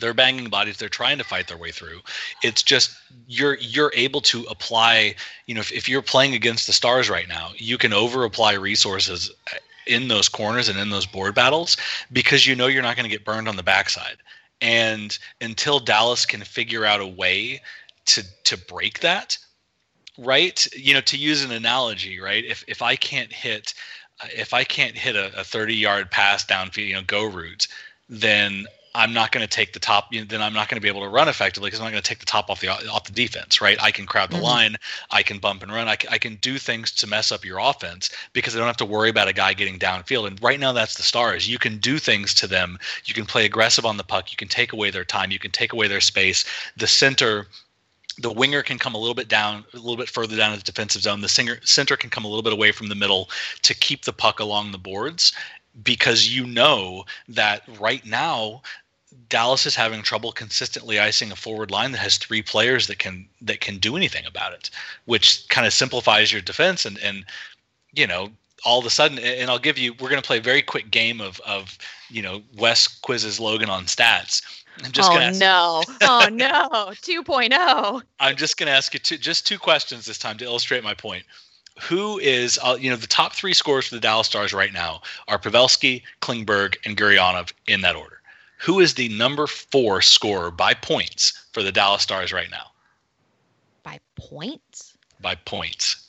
they're 0.00 0.14
banging 0.14 0.48
bodies 0.48 0.76
they're 0.76 0.88
trying 0.88 1.18
to 1.18 1.24
fight 1.24 1.48
their 1.48 1.56
way 1.56 1.70
through. 1.70 2.00
It's 2.42 2.62
just 2.62 2.90
you're 3.26 3.56
you're 3.56 3.92
able 3.94 4.20
to 4.22 4.44
apply 4.44 5.14
you 5.46 5.54
know 5.54 5.60
if, 5.60 5.72
if 5.72 5.88
you're 5.88 6.02
playing 6.02 6.34
against 6.34 6.66
the 6.66 6.72
stars 6.72 7.10
right 7.10 7.28
now 7.28 7.50
you 7.56 7.78
can 7.78 7.92
over 7.92 8.24
apply 8.24 8.54
resources 8.54 9.30
in 9.86 10.08
those 10.08 10.28
corners 10.28 10.68
and 10.68 10.78
in 10.78 10.90
those 10.90 11.06
board 11.06 11.34
battles 11.34 11.76
because 12.12 12.46
you 12.46 12.54
know 12.54 12.66
you're 12.66 12.82
not 12.82 12.96
going 12.96 13.08
to 13.08 13.14
get 13.16 13.24
burned 13.24 13.48
on 13.48 13.56
the 13.56 13.62
backside. 13.62 14.16
And 14.60 15.16
until 15.40 15.78
dallas 15.78 16.26
can 16.26 16.40
figure 16.42 16.84
out 16.84 17.00
a 17.00 17.06
way 17.06 17.60
to 18.06 18.24
to 18.44 18.56
break 18.56 19.00
that 19.00 19.38
right? 20.20 20.66
You 20.74 20.94
know 20.94 21.00
to 21.02 21.16
use 21.16 21.44
an 21.44 21.52
analogy 21.52 22.20
right? 22.20 22.44
If 22.44 22.64
if 22.66 22.82
i 22.82 22.96
can't 22.96 23.32
hit 23.32 23.74
if 24.24 24.52
i 24.52 24.64
can't 24.64 24.96
hit 24.96 25.16
a, 25.16 25.40
a 25.40 25.44
30 25.44 25.74
yard 25.74 26.10
pass 26.10 26.44
downfield 26.44 26.88
you 26.88 26.94
know 26.94 27.02
go 27.02 27.24
route 27.24 27.68
then 28.08 28.66
I'm 28.98 29.12
not 29.12 29.30
going 29.30 29.46
to 29.46 29.48
take 29.48 29.72
the 29.72 29.78
top. 29.78 30.12
You 30.12 30.20
know, 30.20 30.26
then 30.26 30.42
I'm 30.42 30.52
not 30.52 30.68
going 30.68 30.76
to 30.76 30.80
be 30.80 30.88
able 30.88 31.02
to 31.02 31.08
run 31.08 31.28
effectively 31.28 31.68
because 31.68 31.78
I'm 31.78 31.84
not 31.84 31.92
going 31.92 32.02
to 32.02 32.08
take 32.08 32.18
the 32.18 32.26
top 32.26 32.50
off 32.50 32.60
the 32.60 32.68
off 32.68 33.04
the 33.04 33.12
defense, 33.12 33.60
right? 33.60 33.80
I 33.80 33.92
can 33.92 34.06
crowd 34.06 34.30
the 34.30 34.36
mm-hmm. 34.36 34.44
line, 34.44 34.76
I 35.12 35.22
can 35.22 35.38
bump 35.38 35.62
and 35.62 35.70
run, 35.70 35.86
I 35.86 35.94
can, 35.94 36.10
I 36.10 36.18
can 36.18 36.34
do 36.36 36.58
things 36.58 36.90
to 36.92 37.06
mess 37.06 37.30
up 37.30 37.44
your 37.44 37.60
offense 37.60 38.10
because 38.32 38.56
I 38.56 38.58
don't 38.58 38.66
have 38.66 38.76
to 38.78 38.84
worry 38.84 39.08
about 39.08 39.28
a 39.28 39.32
guy 39.32 39.54
getting 39.54 39.78
downfield. 39.78 40.26
And 40.26 40.42
right 40.42 40.58
now, 40.58 40.72
that's 40.72 40.96
the 40.96 41.04
stars. 41.04 41.48
You 41.48 41.58
can 41.58 41.78
do 41.78 41.98
things 41.98 42.34
to 42.34 42.48
them. 42.48 42.76
You 43.04 43.14
can 43.14 43.24
play 43.24 43.44
aggressive 43.44 43.86
on 43.86 43.98
the 43.98 44.04
puck. 44.04 44.32
You 44.32 44.36
can 44.36 44.48
take 44.48 44.72
away 44.72 44.90
their 44.90 45.04
time. 45.04 45.30
You 45.30 45.38
can 45.38 45.52
take 45.52 45.72
away 45.72 45.86
their 45.86 46.00
space. 46.00 46.44
The 46.76 46.88
center 46.88 47.46
the 48.20 48.32
winger 48.32 48.64
can 48.64 48.80
come 48.80 48.96
a 48.96 48.98
little 48.98 49.14
bit 49.14 49.28
down, 49.28 49.64
a 49.72 49.76
little 49.76 49.96
bit 49.96 50.08
further 50.08 50.36
down 50.36 50.52
in 50.52 50.58
the 50.58 50.64
defensive 50.64 51.02
zone. 51.02 51.20
The 51.20 51.28
singer, 51.28 51.60
center 51.62 51.96
can 51.96 52.10
come 52.10 52.24
a 52.24 52.28
little 52.28 52.42
bit 52.42 52.52
away 52.52 52.72
from 52.72 52.88
the 52.88 52.96
middle 52.96 53.30
to 53.62 53.74
keep 53.74 54.04
the 54.04 54.12
puck 54.12 54.40
along 54.40 54.72
the 54.72 54.78
boards 54.78 55.32
because 55.84 56.34
you 56.34 56.44
know 56.44 57.04
that 57.28 57.62
right 57.78 58.04
now 58.04 58.62
Dallas 59.28 59.66
is 59.66 59.74
having 59.74 60.02
trouble 60.02 60.32
consistently 60.32 60.98
icing 60.98 61.30
a 61.32 61.36
forward 61.36 61.70
line 61.70 61.92
that 61.92 61.98
has 61.98 62.16
three 62.16 62.42
players 62.42 62.86
that 62.86 62.98
can 62.98 63.28
that 63.42 63.60
can 63.60 63.78
do 63.78 63.96
anything 63.96 64.26
about 64.26 64.52
it, 64.52 64.70
which 65.06 65.48
kind 65.48 65.66
of 65.66 65.72
simplifies 65.72 66.32
your 66.32 66.42
defense 66.42 66.84
and 66.84 66.98
and 66.98 67.24
you 67.92 68.06
know 68.06 68.30
all 68.64 68.78
of 68.78 68.86
a 68.86 68.90
sudden 68.90 69.18
and 69.18 69.50
I'll 69.50 69.58
give 69.58 69.78
you 69.78 69.92
we're 69.94 70.08
going 70.08 70.20
to 70.20 70.26
play 70.26 70.38
a 70.38 70.42
very 70.42 70.62
quick 70.62 70.90
game 70.90 71.20
of 71.20 71.40
of 71.40 71.78
you 72.10 72.22
know 72.22 72.42
Wes 72.56 72.88
quizzes 72.88 73.38
Logan 73.40 73.70
on 73.70 73.84
stats. 73.84 74.42
I'm 74.84 74.92
just 74.92 75.10
oh, 75.10 75.14
gonna 75.14 75.26
ask, 75.26 75.40
no. 75.40 75.82
oh 76.02 76.28
no. 76.32 76.92
2.0. 77.02 78.02
I'm 78.20 78.36
just 78.36 78.56
going 78.56 78.68
to 78.68 78.72
ask 78.72 78.94
you 78.94 79.00
two, 79.00 79.18
just 79.18 79.44
two 79.44 79.58
questions 79.58 80.06
this 80.06 80.18
time 80.18 80.38
to 80.38 80.44
illustrate 80.44 80.84
my 80.84 80.94
point 80.94 81.24
who 81.80 82.18
is 82.18 82.58
uh, 82.62 82.76
you 82.78 82.90
know 82.90 82.96
the 82.96 83.06
top 83.06 83.32
three 83.32 83.54
scorers 83.54 83.86
for 83.86 83.94
the 83.94 84.00
Dallas 84.00 84.26
Stars 84.26 84.52
right 84.52 84.72
now 84.72 85.00
are 85.28 85.38
Pavelski, 85.38 86.02
Klingberg, 86.20 86.76
and 86.84 86.96
Gurianov 86.96 87.52
in 87.66 87.80
that 87.82 87.96
order. 87.96 88.17
Who 88.58 88.80
is 88.80 88.94
the 88.94 89.08
number 89.10 89.46
four 89.46 90.02
scorer 90.02 90.50
by 90.50 90.74
points 90.74 91.46
for 91.52 91.62
the 91.62 91.72
Dallas 91.72 92.02
Stars 92.02 92.32
right 92.32 92.50
now? 92.50 92.72
By 93.82 94.00
points? 94.16 94.94
By 95.20 95.36
points. 95.36 96.08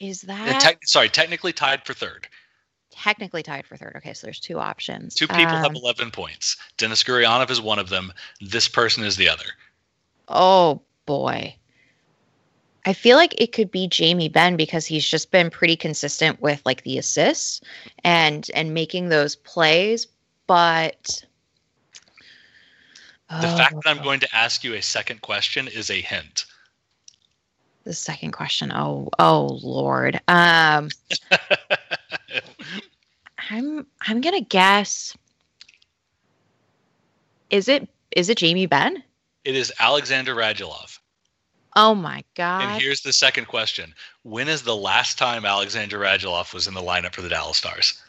Is 0.00 0.22
that 0.22 0.60
te- 0.60 0.86
sorry? 0.86 1.08
Technically 1.08 1.52
tied 1.52 1.84
for 1.84 1.94
third. 1.94 2.28
Technically 2.90 3.42
tied 3.42 3.66
for 3.66 3.76
third. 3.76 3.94
Okay, 3.96 4.14
so 4.14 4.26
there's 4.26 4.40
two 4.40 4.58
options. 4.58 5.14
Two 5.14 5.28
people 5.28 5.54
um, 5.54 5.62
have 5.62 5.74
11 5.74 6.10
points. 6.10 6.56
Denis 6.78 7.02
Gurianov 7.04 7.50
is 7.50 7.60
one 7.60 7.78
of 7.78 7.90
them. 7.90 8.12
This 8.40 8.68
person 8.68 9.04
is 9.04 9.16
the 9.16 9.28
other. 9.28 9.44
Oh 10.28 10.82
boy. 11.04 11.54
I 12.86 12.92
feel 12.92 13.16
like 13.16 13.34
it 13.36 13.52
could 13.52 13.72
be 13.72 13.88
Jamie 13.88 14.28
Benn 14.28 14.56
because 14.56 14.86
he's 14.86 15.06
just 15.06 15.32
been 15.32 15.50
pretty 15.50 15.74
consistent 15.74 16.40
with 16.40 16.62
like 16.64 16.84
the 16.84 16.98
assists 16.98 17.60
and 18.04 18.48
and 18.54 18.72
making 18.72 19.08
those 19.08 19.34
plays, 19.34 20.06
but 20.46 21.24
the 23.28 23.52
oh, 23.52 23.56
fact 23.56 23.74
that 23.82 23.90
I'm 23.90 24.04
going 24.04 24.20
to 24.20 24.28
ask 24.34 24.62
you 24.62 24.74
a 24.74 24.82
second 24.82 25.20
question 25.20 25.66
is 25.66 25.90
a 25.90 26.00
hint. 26.00 26.44
The 27.82 27.92
second 27.92 28.30
question. 28.30 28.70
Oh, 28.72 29.10
oh 29.18 29.58
Lord. 29.64 30.20
Um 30.28 30.88
I'm 33.50 33.84
I'm 34.02 34.20
gonna 34.20 34.42
guess. 34.42 35.16
Is 37.50 37.68
it 37.68 37.88
is 38.12 38.28
it 38.28 38.38
Jamie 38.38 38.66
Benn? 38.66 39.02
It 39.44 39.56
is 39.56 39.72
Alexander 39.80 40.36
Radulov. 40.36 41.00
Oh 41.76 41.94
my 41.94 42.24
god! 42.34 42.62
And 42.62 42.82
here's 42.82 43.02
the 43.02 43.12
second 43.12 43.46
question: 43.46 43.94
When 44.22 44.48
is 44.48 44.62
the 44.62 44.74
last 44.74 45.18
time 45.18 45.44
Alexander 45.44 45.98
Radulov 45.98 46.54
was 46.54 46.66
in 46.66 46.72
the 46.72 46.80
lineup 46.80 47.14
for 47.14 47.20
the 47.20 47.28
Dallas 47.28 47.58
Stars? 47.58 48.02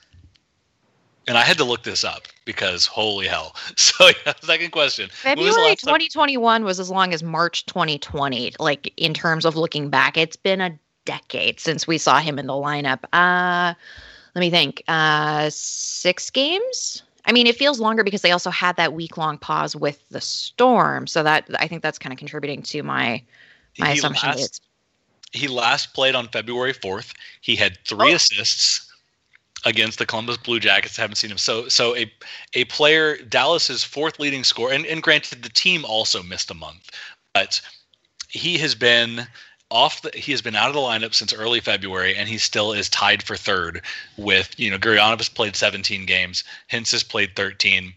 And 1.27 1.37
I 1.37 1.41
had 1.41 1.57
to 1.57 1.65
look 1.65 1.83
this 1.83 2.05
up 2.05 2.23
because 2.45 2.85
holy 2.85 3.27
hell. 3.27 3.53
So 3.75 4.07
yeah, 4.25 4.33
second 4.41 4.71
question. 4.71 5.09
February 5.11 5.75
2021 5.75 6.63
was 6.63 6.79
as 6.79 6.89
long 6.89 7.13
as 7.13 7.21
March 7.21 7.65
2020. 7.65 8.53
Like 8.59 8.93
in 8.95 9.13
terms 9.13 9.43
of 9.43 9.57
looking 9.57 9.89
back, 9.89 10.17
it's 10.17 10.37
been 10.37 10.61
a 10.61 10.79
decade 11.03 11.59
since 11.59 11.85
we 11.85 11.97
saw 11.97 12.19
him 12.19 12.39
in 12.39 12.47
the 12.47 12.53
lineup. 12.53 12.99
Uh 13.11 13.73
let 14.33 14.39
me 14.39 14.49
think. 14.49 14.81
Uh 14.87 15.49
six 15.49 16.29
games? 16.29 17.03
I 17.25 17.33
mean, 17.33 17.45
it 17.45 17.57
feels 17.57 17.81
longer 17.81 18.05
because 18.05 18.21
they 18.21 18.31
also 18.31 18.49
had 18.49 18.77
that 18.77 18.93
week 18.93 19.17
long 19.17 19.37
pause 19.37 19.75
with 19.75 20.07
the 20.09 20.21
storm. 20.21 21.07
So 21.07 21.23
that 21.23 21.49
I 21.59 21.67
think 21.67 21.83
that's 21.83 21.99
kind 21.99 22.13
of 22.13 22.19
contributing 22.19 22.61
to 22.63 22.83
my 22.83 23.21
my 23.77 23.91
he 23.91 23.99
assumption 23.99 24.29
last, 24.29 24.39
is 24.39 24.61
he 25.31 25.47
last 25.47 25.93
played 25.93 26.15
on 26.15 26.27
February 26.29 26.73
4th. 26.73 27.13
He 27.41 27.55
had 27.55 27.77
three 27.85 28.13
oh. 28.13 28.15
assists 28.15 28.91
against 29.65 29.99
the 29.99 30.05
Columbus 30.05 30.37
Blue 30.37 30.59
Jackets. 30.59 30.97
I 30.97 31.01
haven't 31.01 31.15
seen 31.15 31.31
him. 31.31 31.37
So 31.37 31.67
so 31.67 31.95
a 31.95 32.11
a 32.53 32.65
player 32.65 33.17
Dallas's 33.17 33.83
fourth 33.83 34.19
leading 34.19 34.43
scorer, 34.43 34.71
and, 34.73 34.85
and 34.85 35.01
granted 35.01 35.43
the 35.43 35.49
team 35.49 35.85
also 35.85 36.23
missed 36.23 36.51
a 36.51 36.53
month, 36.53 36.91
but 37.33 37.61
he 38.29 38.57
has 38.59 38.75
been 38.75 39.27
off 39.69 40.01
the, 40.01 40.11
he 40.13 40.31
has 40.31 40.41
been 40.41 40.55
out 40.55 40.69
of 40.69 40.73
the 40.73 40.79
lineup 40.79 41.13
since 41.13 41.33
early 41.33 41.59
February 41.59 42.15
and 42.15 42.29
he 42.29 42.37
still 42.37 42.71
is 42.71 42.89
tied 42.89 43.21
for 43.21 43.35
third 43.35 43.81
with 44.15 44.57
you 44.57 44.71
know 44.71 44.77
Gurianov 44.77 45.17
has 45.17 45.29
played 45.29 45.55
17 45.55 46.05
games, 46.05 46.43
Hintz 46.71 46.91
has 46.91 47.03
played 47.03 47.35
13. 47.35 47.93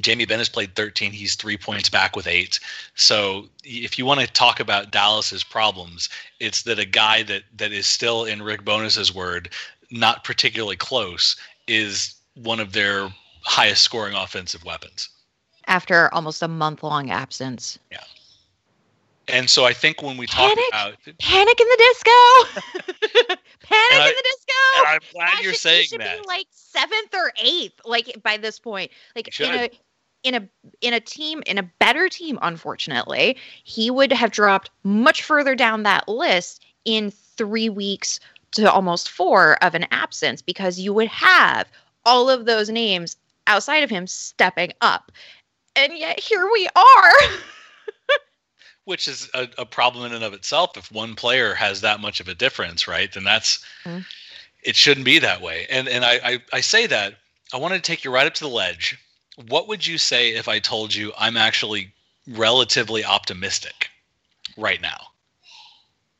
Jamie 0.00 0.26
Benn 0.26 0.38
has 0.38 0.48
played 0.48 0.74
13. 0.74 1.12
He's 1.12 1.34
three 1.34 1.56
points 1.56 1.88
back 1.88 2.14
with 2.14 2.26
eight. 2.26 2.60
So 2.94 3.46
if 3.64 3.98
you 3.98 4.06
want 4.06 4.20
to 4.20 4.26
talk 4.26 4.60
about 4.60 4.90
Dallas's 4.90 5.42
problems, 5.42 6.08
it's 6.40 6.62
that 6.62 6.78
a 6.78 6.84
guy 6.84 7.22
that 7.24 7.42
that 7.56 7.72
is 7.72 7.86
still 7.86 8.24
in 8.24 8.42
Rick 8.42 8.64
Bowness's 8.64 9.14
word, 9.14 9.50
not 9.90 10.24
particularly 10.24 10.76
close, 10.76 11.36
is 11.66 12.14
one 12.34 12.60
of 12.60 12.72
their 12.72 13.12
highest 13.42 13.82
scoring 13.82 14.14
offensive 14.14 14.64
weapons. 14.64 15.08
After 15.66 16.12
almost 16.14 16.42
a 16.42 16.48
month 16.48 16.82
long 16.82 17.10
absence. 17.10 17.78
Yeah. 17.90 17.98
And 19.26 19.50
so 19.50 19.66
I 19.66 19.74
think 19.74 20.00
when 20.00 20.16
we 20.16 20.26
talk 20.26 20.48
panic, 20.48 20.64
about 20.68 20.94
panic 21.18 21.60
in 21.60 21.66
the 21.68 21.76
disco, 21.76 22.10
panic 23.60 23.92
I, 23.92 24.08
in 24.08 24.14
the 24.14 24.24
disco. 24.24 24.86
I'm 24.86 25.00
glad 25.12 25.44
you're 25.44 25.52
saying 25.52 25.86
should 25.88 26.00
that. 26.00 26.22
Be 26.22 26.26
like 26.26 26.46
seventh 26.50 27.14
or 27.14 27.30
eighth, 27.42 27.78
like 27.84 28.22
by 28.22 28.38
this 28.38 28.58
point, 28.58 28.90
like 29.14 29.38
in 29.38 29.54
a 29.54 29.70
in 30.22 30.34
a 30.34 30.48
in 30.80 30.94
a 30.94 31.00
team 31.00 31.42
in 31.46 31.58
a 31.58 31.70
better 31.78 32.08
team 32.08 32.38
unfortunately 32.42 33.36
he 33.64 33.90
would 33.90 34.12
have 34.12 34.30
dropped 34.30 34.70
much 34.82 35.22
further 35.22 35.54
down 35.54 35.82
that 35.84 36.08
list 36.08 36.64
in 36.84 37.10
3 37.10 37.68
weeks 37.68 38.18
to 38.52 38.70
almost 38.70 39.08
4 39.08 39.62
of 39.62 39.74
an 39.74 39.86
absence 39.90 40.42
because 40.42 40.78
you 40.78 40.92
would 40.92 41.08
have 41.08 41.68
all 42.04 42.30
of 42.30 42.46
those 42.46 42.70
names 42.70 43.16
outside 43.46 43.82
of 43.82 43.90
him 43.90 44.06
stepping 44.06 44.72
up. 44.80 45.12
And 45.74 45.96
yet 45.96 46.20
here 46.20 46.48
we 46.52 46.68
are. 46.74 47.12
Which 48.84 49.06
is 49.08 49.28
a, 49.34 49.48
a, 49.58 49.66
problem 49.66 50.06
in 50.06 50.14
and 50.14 50.24
of 50.24 50.32
itself. 50.32 50.76
If 50.76 50.90
one 50.90 51.14
player 51.14 51.54
has 51.54 51.82
that 51.82 52.00
much 52.00 52.20
of 52.20 52.28
a 52.28 52.34
difference 52.34 52.88
right 52.88 53.12
then 53.12 53.24
that's 53.24 53.64
mm. 53.84 54.04
it 54.62 54.76
shouldn't 54.76 55.04
be 55.04 55.18
that 55.18 55.42
way. 55.42 55.66
And 55.68 55.88
and 55.88 56.04
I, 56.04 56.20
I 56.24 56.42
i 56.54 56.60
say 56.60 56.86
that 56.86 57.14
i 57.52 57.56
wanted 57.56 57.76
to 57.76 57.82
take 57.82 58.04
you 58.04 58.10
right 58.10 58.26
up 58.26 58.34
to 58.34 58.44
the 58.44 58.48
ledge 58.48 58.98
what 59.46 59.68
would 59.68 59.86
you 59.86 59.98
say 59.98 60.30
if 60.30 60.48
I 60.48 60.58
told 60.58 60.94
you 60.94 61.12
I'm 61.18 61.36
actually 61.36 61.92
relatively 62.26 63.04
optimistic 63.04 63.90
right 64.56 64.80
now? 64.80 64.98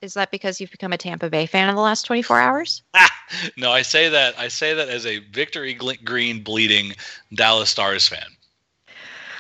Is 0.01 0.15
that 0.15 0.31
because 0.31 0.61
you've 0.61 0.71
become 0.71 0.93
a 0.93 0.99
Tampa 0.99 1.29
Bay 1.29 1.47
fan 1.47 1.69
in 1.69 1.75
the 1.75 1.81
last 1.81 2.03
24 2.03 2.41
hours? 2.41 2.83
no, 3.57 3.73
I 3.73 3.83
say 3.83 4.09
that 4.09 4.39
I 4.39 4.47
say 4.47 4.73
that 4.75 4.89
as 4.89 5.05
a 5.05 5.19
victory 5.19 5.75
green 5.75 6.43
bleeding 6.43 6.95
Dallas 7.35 7.71
Stars 7.71 8.07
fan. 8.07 8.37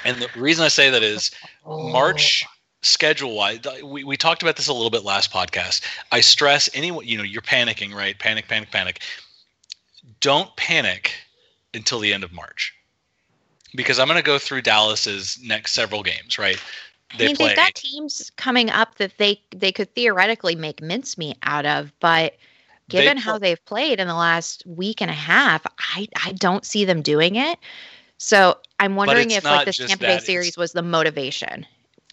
And 0.04 0.16
the 0.16 0.28
reason 0.36 0.64
I 0.64 0.68
say 0.68 0.90
that 0.90 1.02
is 1.02 1.30
oh. 1.64 1.90
March 1.90 2.44
schedule 2.82 3.34
wise 3.34 3.58
we, 3.82 4.04
we 4.04 4.16
talked 4.16 4.40
about 4.42 4.54
this 4.54 4.68
a 4.68 4.72
little 4.72 4.88
bit 4.88 5.02
last 5.02 5.32
podcast 5.32 5.82
i 6.12 6.20
stress 6.20 6.70
anyone 6.74 7.04
you 7.04 7.18
know 7.18 7.24
you're 7.24 7.42
panicking 7.42 7.92
right 7.92 8.20
panic 8.20 8.46
panic 8.46 8.70
panic 8.70 9.00
don't 10.20 10.54
panic 10.54 11.12
until 11.74 11.98
the 11.98 12.12
end 12.14 12.22
of 12.22 12.32
march 12.32 12.72
because 13.74 13.98
I'm 13.98 14.06
going 14.06 14.18
to 14.18 14.22
go 14.22 14.38
through 14.38 14.62
Dallas's 14.62 15.38
next 15.42 15.72
several 15.72 16.02
games, 16.02 16.38
right? 16.38 16.60
They 17.16 17.24
I 17.24 17.26
mean, 17.28 17.36
play, 17.36 17.48
they've 17.48 17.56
got 17.56 17.74
teams 17.74 18.30
coming 18.36 18.70
up 18.70 18.96
that 18.96 19.16
they 19.18 19.40
they 19.50 19.72
could 19.72 19.94
theoretically 19.94 20.54
make 20.54 20.82
mincemeat 20.82 21.38
out 21.42 21.64
of, 21.64 21.92
but 22.00 22.36
given 22.88 23.16
they, 23.16 23.22
how 23.22 23.38
they've 23.38 23.64
played 23.64 23.98
in 23.98 24.08
the 24.08 24.14
last 24.14 24.62
week 24.66 25.00
and 25.00 25.10
a 25.10 25.14
half, 25.14 25.64
I 25.78 26.06
I 26.22 26.32
don't 26.32 26.66
see 26.66 26.84
them 26.84 27.00
doing 27.00 27.36
it. 27.36 27.58
So 28.18 28.58
I'm 28.78 28.94
wondering 28.94 29.30
if 29.30 29.44
like 29.44 29.64
this 29.64 29.78
Tampa 29.78 30.04
Bay 30.04 30.18
series 30.18 30.58
was 30.58 30.72
the 30.72 30.82
motivation. 30.82 31.64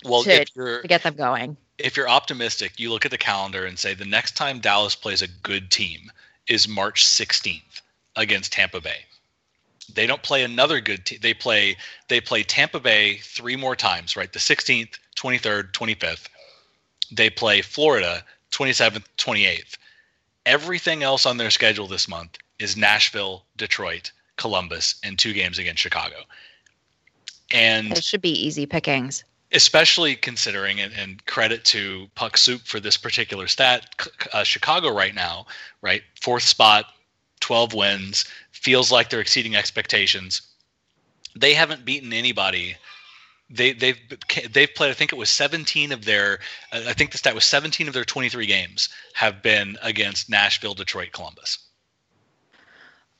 Well, 0.05 0.23
to, 0.23 0.45
to 0.45 0.81
get 0.87 1.03
them 1.03 1.15
going. 1.15 1.57
If 1.77 1.97
you're 1.97 2.07
optimistic, 2.07 2.79
you 2.79 2.89
look 2.89 3.05
at 3.05 3.11
the 3.11 3.17
calendar 3.17 3.65
and 3.65 3.77
say 3.77 3.95
the 3.95 4.05
next 4.05 4.37
time 4.37 4.59
Dallas 4.59 4.95
plays 4.95 5.21
a 5.21 5.27
good 5.27 5.71
team 5.71 6.11
is 6.47 6.67
March 6.67 7.03
16th 7.03 7.81
against 8.15 8.53
Tampa 8.53 8.79
Bay 8.79 8.99
they 9.93 10.07
don't 10.07 10.23
play 10.23 10.43
another 10.43 10.81
good 10.81 11.05
team. 11.05 11.19
They 11.21 11.33
play 11.33 11.77
they 12.07 12.21
play 12.21 12.43
Tampa 12.43 12.79
Bay 12.79 13.17
three 13.17 13.55
more 13.55 13.75
times, 13.75 14.15
right? 14.15 14.31
The 14.31 14.39
16th, 14.39 14.97
23rd, 15.15 15.71
25th. 15.71 16.27
They 17.11 17.29
play 17.29 17.61
Florida 17.61 18.23
27th, 18.51 19.03
28th. 19.17 19.77
Everything 20.45 21.03
else 21.03 21.25
on 21.25 21.37
their 21.37 21.49
schedule 21.51 21.87
this 21.87 22.07
month 22.07 22.37
is 22.59 22.77
Nashville, 22.77 23.45
Detroit, 23.57 24.11
Columbus, 24.37 24.95
and 25.03 25.17
two 25.19 25.33
games 25.33 25.57
against 25.59 25.81
Chicago. 25.81 26.15
And 27.51 27.91
It 27.97 28.03
should 28.03 28.21
be 28.21 28.31
easy 28.31 28.65
pickings. 28.65 29.23
especially 29.51 30.15
considering 30.15 30.79
and, 30.81 30.93
and 30.93 31.25
credit 31.25 31.63
to 31.65 32.07
Puck 32.15 32.37
Soup 32.37 32.61
for 32.61 32.79
this 32.79 32.97
particular 32.97 33.47
stat. 33.47 34.07
Uh, 34.33 34.43
Chicago 34.43 34.89
right 34.91 35.13
now, 35.15 35.45
right, 35.81 36.01
fourth 36.19 36.43
spot, 36.43 36.85
twelve 37.39 37.73
wins, 37.73 38.25
feels 38.65 38.91
like 38.91 39.12
they're 39.12 39.21
exceeding 39.21 39.56
expectations. 39.56 40.41
They 41.36 41.54
haven't 41.54 41.86
beaten 41.86 42.12
anybody. 42.12 42.75
They 43.47 43.73
they've 43.73 43.99
they've 44.49 44.73
played. 44.73 44.89
I 44.89 44.93
think 44.93 45.13
it 45.13 45.17
was 45.17 45.30
seventeen 45.30 45.91
of 45.91 46.06
their. 46.06 46.39
I 46.73 46.93
think 46.93 47.12
the 47.12 47.19
stat 47.19 47.36
was 47.36 47.45
seventeen 47.45 47.88
of 47.88 47.93
their 47.93 48.04
twenty 48.04 48.28
three 48.28 48.47
games 48.47 48.89
have 49.13 49.43
been 49.43 49.78
against 49.84 50.32
Nashville, 50.32 50.73
Detroit, 50.73 51.12
Columbus. 51.12 51.60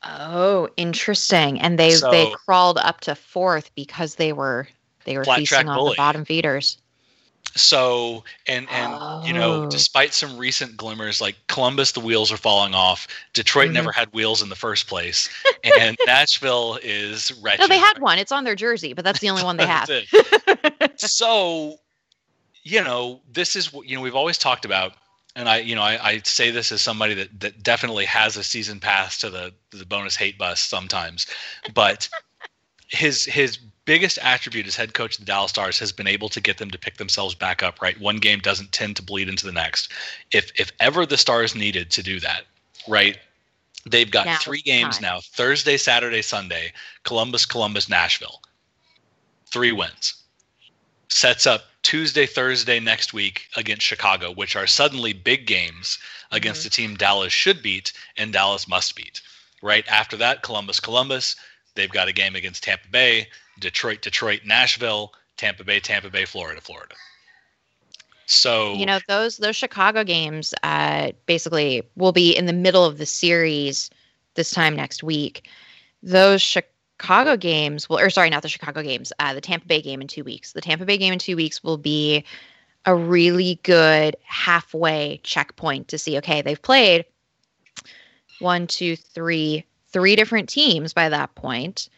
Oh, 0.04 0.68
interesting. 0.78 1.62
And 1.62 1.78
they 1.78 1.94
they 1.94 2.32
crawled 2.48 2.80
up 2.80 3.02
to 3.02 3.14
fourth 3.14 3.70
because 3.76 4.16
they 4.16 4.34
were 4.34 4.68
they 5.04 5.16
were 5.16 5.26
feasting 5.26 5.70
on 5.70 5.78
bully. 5.78 5.92
the 5.92 5.98
bottom 5.98 6.26
feeders. 6.26 6.80
So 7.56 8.24
and 8.48 8.68
and 8.70 9.00
you 9.26 9.34
know, 9.34 9.62
Oh. 9.64 9.66
despite 9.70 10.14
some 10.14 10.38
recent 10.38 10.78
glimmers, 10.78 11.20
like 11.20 11.36
Columbus, 11.48 11.94
the 11.94 12.00
wheels 12.00 12.32
are 12.32 12.38
falling 12.38 12.76
off. 12.76 13.08
Detroit 13.34 13.70
Mhm. 13.70 13.74
never 13.74 13.92
had 13.92 14.14
wheels 14.14 14.42
in 14.42 14.50
the 14.50 14.56
first 14.56 14.88
place, 14.88 15.30
and 15.64 15.98
Nashville 16.06 16.78
is 16.84 17.32
wretched. 17.42 17.62
No, 17.62 17.68
they 17.68 17.80
had 17.80 18.00
one. 18.00 18.20
It's 18.20 18.32
on 18.32 18.44
their 18.44 18.56
jersey, 18.56 18.94
but 18.94 19.04
that's 19.04 19.20
the 19.20 19.30
only 19.30 19.44
one 19.44 19.58
they 19.58 19.66
have. 19.68 19.90
So, 20.98 21.80
you 22.64 22.84
know, 22.84 23.22
this 23.32 23.56
is 23.56 23.72
what 23.74 23.88
you 23.88 23.96
know 23.96 24.02
we've 24.02 24.16
always 24.16 24.38
talked 24.38 24.66
about, 24.66 24.94
and 25.36 25.48
I, 25.50 25.58
you 25.60 25.76
know, 25.76 25.82
I, 25.82 26.10
I 26.12 26.22
say 26.24 26.52
this 26.52 26.72
as 26.72 26.82
somebody 26.82 27.14
that 27.16 27.40
that 27.40 27.64
definitely 27.64 28.06
has 28.06 28.38
a 28.38 28.44
season 28.44 28.80
pass 28.80 29.18
to 29.20 29.30
the 29.30 29.54
the 29.72 29.86
Bowness 29.86 30.16
hate 30.16 30.38
bus 30.38 30.60
sometimes, 30.62 31.26
but 31.74 32.08
his 32.88 33.26
his 33.26 33.60
biggest 33.86 34.18
attribute 34.22 34.68
as 34.68 34.76
head 34.76 34.94
coach 34.94 35.16
of 35.16 35.20
the 35.22 35.26
Dallas 35.26 35.52
Stars 35.52 35.80
has 35.80 35.92
been 35.92 36.08
able 36.08 36.30
to 36.30 36.42
get 36.42 36.58
them 36.58 36.72
to 36.72 36.78
pick 36.78 36.98
themselves 36.98 37.36
back 37.36 37.64
up. 37.64 37.82
Right, 37.82 38.00
one 38.00 38.18
game 38.18 38.40
doesn't 38.40 38.72
tend 38.72 38.96
to 38.98 39.04
bleed 39.04 39.30
into 39.30 39.46
the 39.46 39.52
next. 39.52 39.92
If 40.32 40.52
if 40.60 40.72
ever 40.80 41.06
the 41.06 41.18
Stars 41.18 41.56
needed 41.56 41.92
to 41.92 42.04
do 42.04 42.20
that, 42.20 42.44
right. 42.88 43.18
They've 43.88 44.10
got 44.10 44.26
Now's 44.26 44.44
three 44.44 44.62
games 44.62 45.00
now 45.00 45.20
Thursday, 45.22 45.78
Saturday, 45.78 46.24
Sunday 46.24 46.74
Columbus, 47.04 47.46
Columbus, 47.46 47.88
Nashville. 47.88 48.42
Three 49.46 49.72
wins. 49.72 50.16
Sets 51.08 51.46
up 51.46 51.66
Tuesday, 51.84 52.26
Thursday 52.26 52.80
next 52.80 53.14
week 53.14 53.48
against 53.56 53.86
Chicago, 53.86 54.32
which 54.32 54.56
are 54.56 54.66
suddenly 54.66 55.14
big 55.14 55.46
games 55.46 56.00
against 56.32 56.62
Mm-hmm. 56.62 56.68
a 56.68 56.72
team 56.72 56.96
Dallas 56.96 57.32
should 57.32 57.62
beat 57.62 57.94
and 58.18 58.34
Dallas 58.34 58.68
must 58.68 58.96
beat. 58.96 59.22
Right 59.62 59.88
after 59.88 60.18
that, 60.18 60.42
Columbus, 60.42 60.80
Columbus. 60.80 61.36
They've 61.76 61.92
got 61.92 62.08
a 62.08 62.14
game 62.14 62.36
against 62.36 62.64
Tampa 62.64 62.88
Bay, 62.90 63.28
Detroit, 63.60 64.02
Detroit, 64.02 64.42
Nashville, 64.46 65.14
Tampa 65.38 65.64
Bay, 65.64 65.80
Tampa 65.80 66.10
Bay, 66.10 66.26
Florida, 66.26 66.62
Florida. 66.62 66.96
So 68.28 68.74
you 68.74 68.86
know 68.86 69.00
those 69.08 69.38
those 69.38 69.56
chicago 69.56 70.04
games 70.04 70.54
uh 70.64 71.12
basically 71.26 71.84
will 71.96 72.12
be 72.12 72.36
in 72.36 72.48
the 72.48 72.54
middle 72.54 72.84
of 72.84 72.98
the 72.98 73.06
series 73.06 73.90
this 74.34 74.52
time 74.52 74.76
next 74.76 75.04
week. 75.04 75.48
Those 76.02 76.42
chicago 76.42 77.38
games 77.38 77.88
will 77.88 78.00
or 78.00 78.10
sorry 78.10 78.32
not 78.32 78.42
the 78.42 78.50
chicago 78.50 78.82
games 78.82 79.14
uh 79.20 79.34
the 79.34 79.42
tampa 79.42 79.68
bay 79.68 79.82
game 79.82 80.02
in 80.02 80.08
two 80.08 80.24
weeks. 80.24 80.54
The 80.54 80.62
tampa 80.62 80.86
bay 80.86 80.98
game 80.98 81.14
in 81.14 81.20
two 81.20 81.36
weeks 81.36 81.64
will 81.64 81.78
be 81.78 82.24
a 82.86 82.96
really 82.96 83.60
good 83.64 84.16
halfway 84.24 85.20
checkpoint 85.24 85.88
to 85.90 85.98
see 85.98 86.18
okay 86.18 86.42
they've 86.42 86.62
played 86.62 87.06
one 88.40 88.66
two 88.66 88.96
three 88.96 89.66
three 89.92 90.16
different 90.16 90.50
teams 90.50 90.94
by 90.94 91.10
that 91.10 91.36
point 91.36 91.90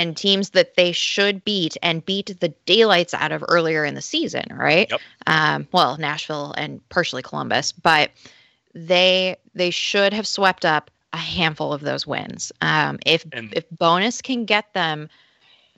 and 0.00 0.16
teams 0.16 0.50
that 0.50 0.74
they 0.76 0.92
should 0.92 1.44
beat 1.44 1.76
and 1.82 2.04
beat 2.04 2.40
the 2.40 2.48
daylights 2.66 3.12
out 3.14 3.32
of 3.32 3.44
earlier 3.48 3.84
in 3.84 3.94
the 3.94 4.02
season 4.02 4.44
right 4.56 4.88
Yep. 4.90 5.00
um, 5.26 5.68
well, 5.72 5.96
Nashville 5.98 6.54
and 6.56 6.80
partially 6.88 7.22
Columbus, 7.22 7.72
but 7.72 8.10
they 8.74 9.36
they 9.54 9.70
should 9.70 10.12
have 10.12 10.26
swept 10.26 10.64
up 10.64 10.90
a 11.12 11.16
handful 11.18 11.72
of 11.72 11.80
those 11.80 12.06
wins. 12.06 12.52
Um, 12.60 12.98
if 13.04 13.24
And- 13.32 13.52
if 13.54 13.64
Bowness 13.70 14.22
can 14.22 14.44
get 14.44 14.72
them 14.74 15.08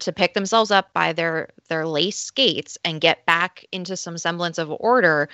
to 0.01 0.13
pick 0.13 0.35
themselves 0.35 0.71
up 0.71 0.93
by 0.93 1.13
their 1.13 1.49
their 1.69 1.87
lace 1.87 2.19
skates 2.19 2.77
and 2.85 3.01
get 3.01 3.25
back 3.27 3.65
into 3.73 3.97
some 3.97 4.19
semblance 4.19 4.59
of 4.59 4.71
order, 4.79 5.29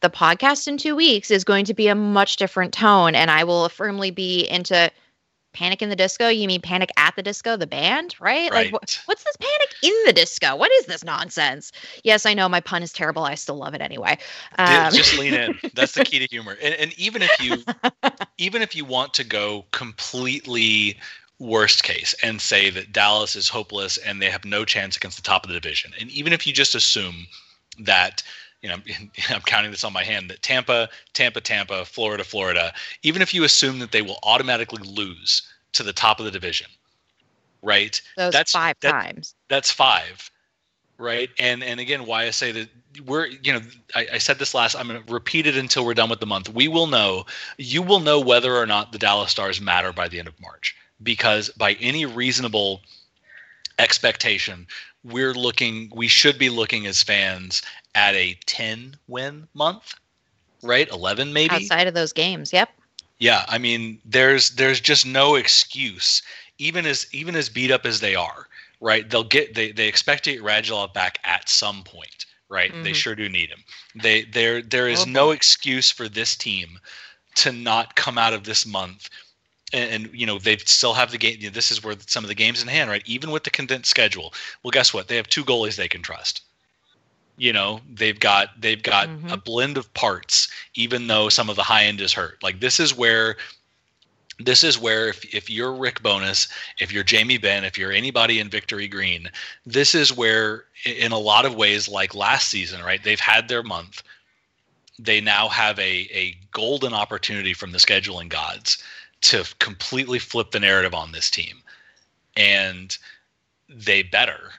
the 0.00 0.10
podcast 0.10 0.66
in 0.66 0.78
two 0.78 0.96
weeks 0.96 1.30
is 1.30 1.44
going 1.44 1.64
to 1.66 1.74
be 1.74 1.86
a 1.88 1.94
much 1.94 2.36
different 2.36 2.72
tone, 2.74 3.14
and 3.14 3.30
I 3.30 3.44
will 3.44 3.68
firmly 3.68 4.10
be 4.10 4.42
into. 4.48 4.90
Panic 5.52 5.82
in 5.82 5.88
the 5.88 5.96
Disco? 5.96 6.28
You 6.28 6.46
mean 6.46 6.60
Panic 6.60 6.90
at 6.96 7.16
the 7.16 7.22
Disco, 7.22 7.56
the 7.56 7.66
band, 7.66 8.14
right? 8.20 8.50
Like, 8.50 8.52
Right. 8.52 8.72
what, 8.72 9.02
what's 9.06 9.24
this 9.24 9.36
Panic 9.36 9.74
in 9.82 9.94
the 10.06 10.12
Disco? 10.12 10.56
What 10.56 10.70
is 10.72 10.86
this 10.86 11.04
nonsense? 11.04 11.72
Yes, 12.04 12.26
I 12.26 12.34
know 12.34 12.48
my 12.48 12.60
pun 12.60 12.82
is 12.82 12.92
terrible. 12.92 13.24
I 13.24 13.34
still 13.34 13.56
love 13.56 13.74
it 13.74 13.80
anyway. 13.80 14.18
Um, 14.58 14.92
just 14.92 15.16
lean 15.16 15.34
in. 15.34 15.58
That's 15.74 15.92
the 15.92 16.00
key 16.00 16.18
to 16.20 16.26
humor. 16.26 16.56
And, 16.62 16.74
and 16.74 16.98
even 16.98 17.22
if 17.22 17.40
you, 17.40 17.62
even 18.38 18.62
if 18.62 18.74
you 18.74 18.84
want 18.84 19.14
to 19.14 19.24
go 19.24 19.64
completely 19.72 20.98
worst 21.38 21.82
case 21.82 22.14
and 22.22 22.40
say 22.40 22.70
that 22.70 22.92
Dallas 22.92 23.34
is 23.34 23.48
hopeless 23.48 23.96
and 23.98 24.20
they 24.20 24.30
have 24.30 24.44
no 24.44 24.64
chance 24.64 24.96
against 24.96 25.16
the 25.16 25.22
top 25.22 25.44
of 25.44 25.48
the 25.48 25.58
division, 25.58 25.92
and 25.98 26.10
even 26.10 26.32
if 26.32 26.46
you 26.46 26.52
just 26.52 26.74
assume 26.74 27.26
that, 27.78 28.22
you 28.62 28.68
know, 28.68 28.76
I'm 29.30 29.40
counting 29.42 29.70
this 29.70 29.84
on 29.84 29.92
my 29.92 30.04
hand 30.04 30.30
that 30.30 30.42
Tampa, 30.42 30.88
Tampa, 31.12 31.40
Tampa, 31.40 31.84
Florida, 31.84 32.24
Florida, 32.24 32.72
even 33.02 33.22
if 33.22 33.32
you 33.34 33.44
assume 33.44 33.78
that 33.80 33.92
they 33.92 34.02
will 34.02 34.18
automatically 34.22 34.82
lose 34.88 35.42
to 35.72 35.82
the 35.82 35.92
top 35.92 36.18
of 36.18 36.24
the 36.24 36.30
division, 36.30 36.66
right? 37.62 38.00
those 38.16 38.32
that's- 38.32 38.52
five 38.52 38.76
that- 38.80 38.90
times. 38.92 39.34
that's 39.48 39.70
five 39.70 40.30
right 40.98 41.30
and 41.38 41.64
and 41.64 41.80
again 41.80 42.04
why 42.04 42.24
i 42.24 42.30
say 42.30 42.52
that 42.52 42.68
we're 43.06 43.24
you 43.24 43.54
know 43.54 43.60
I, 43.94 44.06
I 44.14 44.18
said 44.18 44.38
this 44.38 44.52
last 44.54 44.74
i'm 44.74 44.86
going 44.86 45.02
to 45.02 45.10
repeat 45.12 45.46
it 45.46 45.56
until 45.56 45.86
we're 45.86 45.94
done 45.94 46.10
with 46.10 46.20
the 46.20 46.26
month 46.26 46.50
we 46.50 46.68
will 46.68 46.86
know 46.88 47.24
you 47.56 47.80
will 47.80 48.00
know 48.00 48.20
whether 48.20 48.54
or 48.54 48.66
not 48.66 48.92
the 48.92 48.98
dallas 48.98 49.30
stars 49.30 49.62
matter 49.62 49.94
by 49.94 50.08
the 50.08 50.18
end 50.18 50.28
of 50.28 50.38
march 50.38 50.76
because 51.02 51.48
by 51.56 51.72
any 51.80 52.04
reasonable 52.04 52.82
expectation 53.78 54.66
we're 55.02 55.32
looking 55.32 55.90
we 55.94 56.06
should 56.06 56.38
be 56.38 56.50
looking 56.50 56.86
as 56.86 57.02
fans 57.02 57.62
at 57.94 58.14
a 58.14 58.34
10 58.46 58.96
win 59.08 59.48
month 59.54 59.94
right 60.62 60.88
11 60.90 61.32
maybe 61.32 61.54
outside 61.54 61.86
of 61.86 61.94
those 61.94 62.12
games. 62.12 62.52
Yep. 62.52 62.70
yeah, 63.18 63.44
I 63.48 63.58
mean, 63.58 64.00
there's 64.04 64.50
there's 64.50 64.80
just 64.80 65.06
no 65.06 65.34
excuse, 65.36 66.22
even 66.58 66.86
as 66.86 67.06
even 67.12 67.36
as 67.36 67.48
beat 67.48 67.70
up 67.70 67.84
as 67.86 68.00
they 68.00 68.14
are, 68.14 68.46
right? 68.80 69.08
They'll 69.08 69.24
get 69.24 69.54
they 69.54 69.72
they 69.72 69.88
expect 69.88 70.24
to 70.24 70.32
get 70.32 70.42
Radulov 70.42 70.94
back 70.94 71.18
at 71.24 71.48
some 71.48 71.82
point, 71.84 72.26
right? 72.48 72.74
They 72.82 72.92
Mhm. 72.92 72.94
sure 72.94 73.14
do 73.14 73.28
need 73.28 73.50
him. 73.50 73.64
They 73.94 74.22
there 74.24 74.62
there 74.62 74.88
is 74.88 75.06
Oh, 75.06 75.10
no 75.10 75.30
excuse 75.32 75.90
for 75.90 76.08
this 76.08 76.36
team 76.36 76.78
to 77.36 77.52
not 77.52 77.96
come 77.96 78.18
out 78.18 78.32
of 78.34 78.44
this 78.44 78.66
month. 78.66 79.08
And, 79.72 80.06
and 80.06 80.14
you 80.20 80.26
know 80.26 80.38
they 80.38 80.56
still 80.58 80.94
have 80.94 81.10
the 81.12 81.18
game. 81.18 81.36
You 81.40 81.48
know, 81.50 81.54
this 81.54 81.70
is 81.70 81.82
where 81.84 81.96
some 82.06 82.24
of 82.24 82.28
the 82.28 82.34
games 82.34 82.62
in 82.62 82.68
hand, 82.68 82.90
right? 82.90 83.02
Even 83.06 83.30
with 83.30 83.44
the 83.44 83.50
condensed 83.50 83.90
schedule. 83.90 84.34
Well, 84.62 84.70
guess 84.72 84.92
what? 84.94 85.08
They 85.08 85.16
have 85.16 85.28
two 85.28 85.44
goalies 85.44 85.76
they 85.76 85.88
can 85.88 86.02
trust. 86.02 86.42
You 87.40 87.54
know 87.54 87.80
they've 87.94 88.20
got 88.20 88.48
they've 88.60 88.82
got 88.82 89.08
Mhm. 89.08 89.32
a 89.32 89.36
blend 89.38 89.78
of 89.78 89.92
parts 89.94 90.48
even 90.74 91.06
though 91.06 91.30
some 91.30 91.48
of 91.48 91.56
the 91.56 91.62
high 91.62 91.84
end 91.86 91.98
is 92.02 92.12
hurt. 92.12 92.42
Like 92.42 92.60
this 92.60 92.78
is 92.78 92.94
where 92.94 93.36
this 94.38 94.62
is 94.62 94.78
where 94.78 95.08
if, 95.08 95.24
if 95.34 95.48
you're 95.48 95.72
Rick 95.72 96.02
Bowness, 96.02 96.48
if 96.80 96.92
you're 96.92 97.02
Jamie 97.02 97.38
Benn, 97.38 97.64
if 97.64 97.78
you're 97.78 97.92
anybody 97.92 98.40
in 98.40 98.50
Victory 98.50 98.88
Green, 98.88 99.30
this 99.64 99.94
is 99.94 100.14
where 100.14 100.64
in 100.84 101.12
a 101.12 101.18
lot 101.18 101.46
of 101.46 101.54
ways, 101.54 101.88
like 101.88 102.14
last 102.14 102.50
season, 102.50 102.82
right? 102.82 103.02
They've 103.02 103.20
had 103.20 103.48
their 103.48 103.62
month. 103.62 104.02
They 104.98 105.22
now 105.22 105.48
have 105.48 105.78
a, 105.78 106.08
a 106.12 106.36
golden 106.52 106.92
opportunity 106.92 107.54
from 107.54 107.72
the 107.72 107.78
scheduling 107.78 108.28
gods 108.28 108.82
to 109.22 109.44
completely 109.60 110.18
flip 110.18 110.50
the 110.50 110.60
narrative 110.60 110.94
on 110.94 111.12
this 111.12 111.30
team. 111.30 111.62
And 112.36 112.96
they 113.68 114.02
better, 114.02 114.52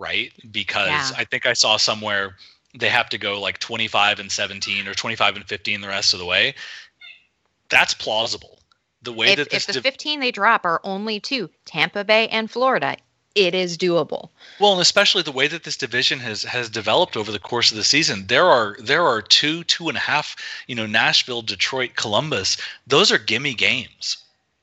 right? 0.00 0.32
Because 0.50 0.88
Yeah. 0.88 1.10
I 1.16 1.24
think 1.24 1.46
I 1.46 1.52
saw 1.52 1.76
somewhere 1.76 2.36
they 2.76 2.88
have 2.88 3.08
to 3.10 3.18
go 3.18 3.40
like 3.40 3.58
25 3.58 4.18
and 4.20 4.30
17 4.30 4.86
or 4.88 4.94
25 4.94 5.36
and 5.36 5.44
15 5.46 5.80
the 5.80 5.88
rest 5.88 6.12
of 6.14 6.18
the 6.20 6.26
way. 6.26 6.54
That's 7.68 7.94
plausible. 7.94 8.58
The 9.02 9.12
way 9.12 9.28
If, 9.32 9.36
that 9.36 9.52
if 9.52 9.66
the 9.66 9.72
div- 9.74 9.82
15 9.82 10.20
they 10.20 10.30
drop 10.30 10.64
are 10.64 10.80
only 10.84 11.20
two, 11.20 11.50
Tampa 11.64 12.04
Bay 12.04 12.28
and 12.28 12.50
Florida, 12.50 12.96
it 13.34 13.54
is 13.54 13.78
doable. 13.78 14.28
well, 14.58 14.72
and 14.72 14.80
especially 14.82 15.22
the 15.22 15.32
way 15.32 15.46
that 15.48 15.62
this 15.64 15.76
division 15.76 16.18
has 16.20 16.42
has 16.42 16.68
developed 16.68 17.16
over 17.16 17.30
the 17.32 17.38
course 17.38 17.70
of 17.70 17.76
the 17.76 17.84
season, 17.84 18.26
there 18.26 18.46
are 18.46 18.76
there 18.80 19.06
are 19.06 19.22
two, 19.22 19.64
two 19.64 19.88
and 19.88 19.96
a 19.96 20.00
half, 20.00 20.36
you 20.66 20.74
know, 20.74 20.86
Nashville, 20.86 21.40
Detroit, 21.42 21.94
Columbus. 21.96 22.56
Those 22.86 23.10
are 23.12 23.18
gimme 23.18 23.54
games. 23.54 24.18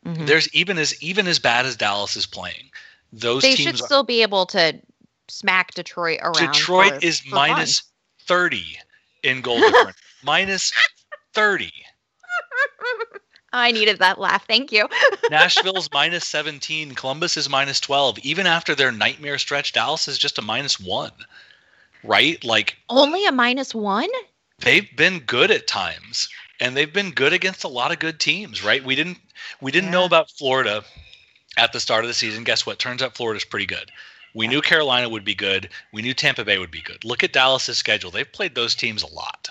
Mhm. 0.05 0.27
There's 0.27 0.53
even 0.53 0.77
as 0.77 1.01
even 1.01 1.27
as 1.27 1.39
bad 1.39 1.65
as 1.65 1.75
Dallas 1.75 2.15
is 2.15 2.25
playing, 2.25 2.69
those 3.11 3.41
They 3.41 3.55
should. 3.55 3.75
Are, 3.75 3.85
still 3.85 4.03
be 4.03 4.21
able 4.21 4.45
to 4.47 4.79
smack 5.29 5.73
Detroit 5.73 6.19
around. 6.21 6.53
Detroit 6.53 6.93
for- 6.93 7.05
is 7.05 7.19
for 7.21 7.35
minus 7.35 7.83
thirty 8.21 8.77
in 9.23 9.41
goal 9.41 9.59
difference. 9.59 9.97
minus 10.23 10.71
thirty. 11.33 11.73
I 13.53 13.71
needed 13.71 13.99
that 13.99 14.19
laugh. 14.19 14.45
Thank 14.45 14.71
you. 14.71 14.87
Nashville's 15.31 15.89
minus 15.93 16.27
17. 16.27 16.93
Columbus 16.95 17.37
is 17.37 17.49
minus 17.49 17.79
12. 17.79 18.19
Even 18.19 18.45
after 18.45 18.75
their 18.75 18.91
nightmare 18.91 19.37
stretch, 19.37 19.73
Dallas 19.73 20.07
is 20.07 20.17
just 20.17 20.37
a 20.37 20.41
minus 20.41 20.79
one. 20.79 21.13
Right? 22.03 22.43
Like 22.43 22.77
only 22.89 23.25
a 23.25 23.31
minus 23.31 23.73
one? 23.73 24.09
They've 24.59 24.93
been 24.95 25.19
good 25.19 25.49
at 25.49 25.65
times. 25.65 26.29
And 26.59 26.75
they've 26.75 26.91
been 26.91 27.11
good 27.11 27.33
against 27.33 27.63
a 27.63 27.67
lot 27.69 27.91
of 27.91 27.99
good 27.99 28.19
teams, 28.19 28.63
right? 28.63 28.83
We 28.83 28.95
didn't 28.95 29.19
we 29.61 29.71
didn't 29.71 29.87
yeah. 29.87 29.99
know 29.99 30.05
about 30.05 30.31
Florida 30.31 30.83
at 31.55 31.71
the 31.71 31.79
start 31.79 32.03
of 32.03 32.07
the 32.07 32.15
season. 32.15 32.43
Guess 32.43 32.65
what? 32.65 32.79
Turns 32.79 33.01
out 33.01 33.15
Florida's 33.15 33.45
pretty 33.45 33.67
good. 33.67 33.91
We 34.37 34.47
knew 34.47 34.61
Carolina 34.61 35.09
would 35.09 35.25
be 35.25 35.33
good. 35.33 35.69
We 35.91 36.03
knew 36.03 36.13
Tampa 36.13 36.45
Bay 36.45 36.59
would 36.59 36.69
be 36.69 36.83
good. 36.83 37.03
Look 37.03 37.23
at 37.23 37.33
Dallas's 37.33 37.79
schedule. 37.79 38.11
They've 38.11 38.31
played 38.31 38.53
those 38.53 38.75
teams 38.75 39.01
a 39.01 39.11
lot. 39.11 39.49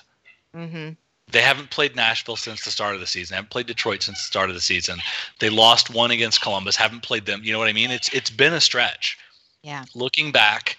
Mm-hmm. 0.54 0.90
They 1.28 1.42
haven't 1.42 1.70
played 1.70 1.96
Nashville 1.96 2.36
since 2.36 2.64
the 2.64 2.70
start 2.70 2.94
of 2.94 3.00
the 3.00 3.06
season. 3.08 3.32
They 3.32 3.36
haven't 3.38 3.50
played 3.50 3.66
Detroit 3.66 4.04
since 4.04 4.18
the 4.18 4.26
start 4.26 4.48
of 4.48 4.54
the 4.54 4.60
season. 4.60 5.00
They 5.40 5.50
lost 5.50 5.90
one 5.90 6.12
against 6.12 6.40
Columbus. 6.40 6.76
Haven't 6.76 7.02
played 7.02 7.26
them. 7.26 7.40
You 7.42 7.52
know 7.52 7.58
what 7.58 7.66
I 7.66 7.72
mean? 7.72 7.90
It's 7.90 8.08
it's 8.14 8.30
been 8.30 8.52
a 8.52 8.60
stretch. 8.60 9.18
Yeah. 9.64 9.84
Looking 9.96 10.30
back, 10.30 10.76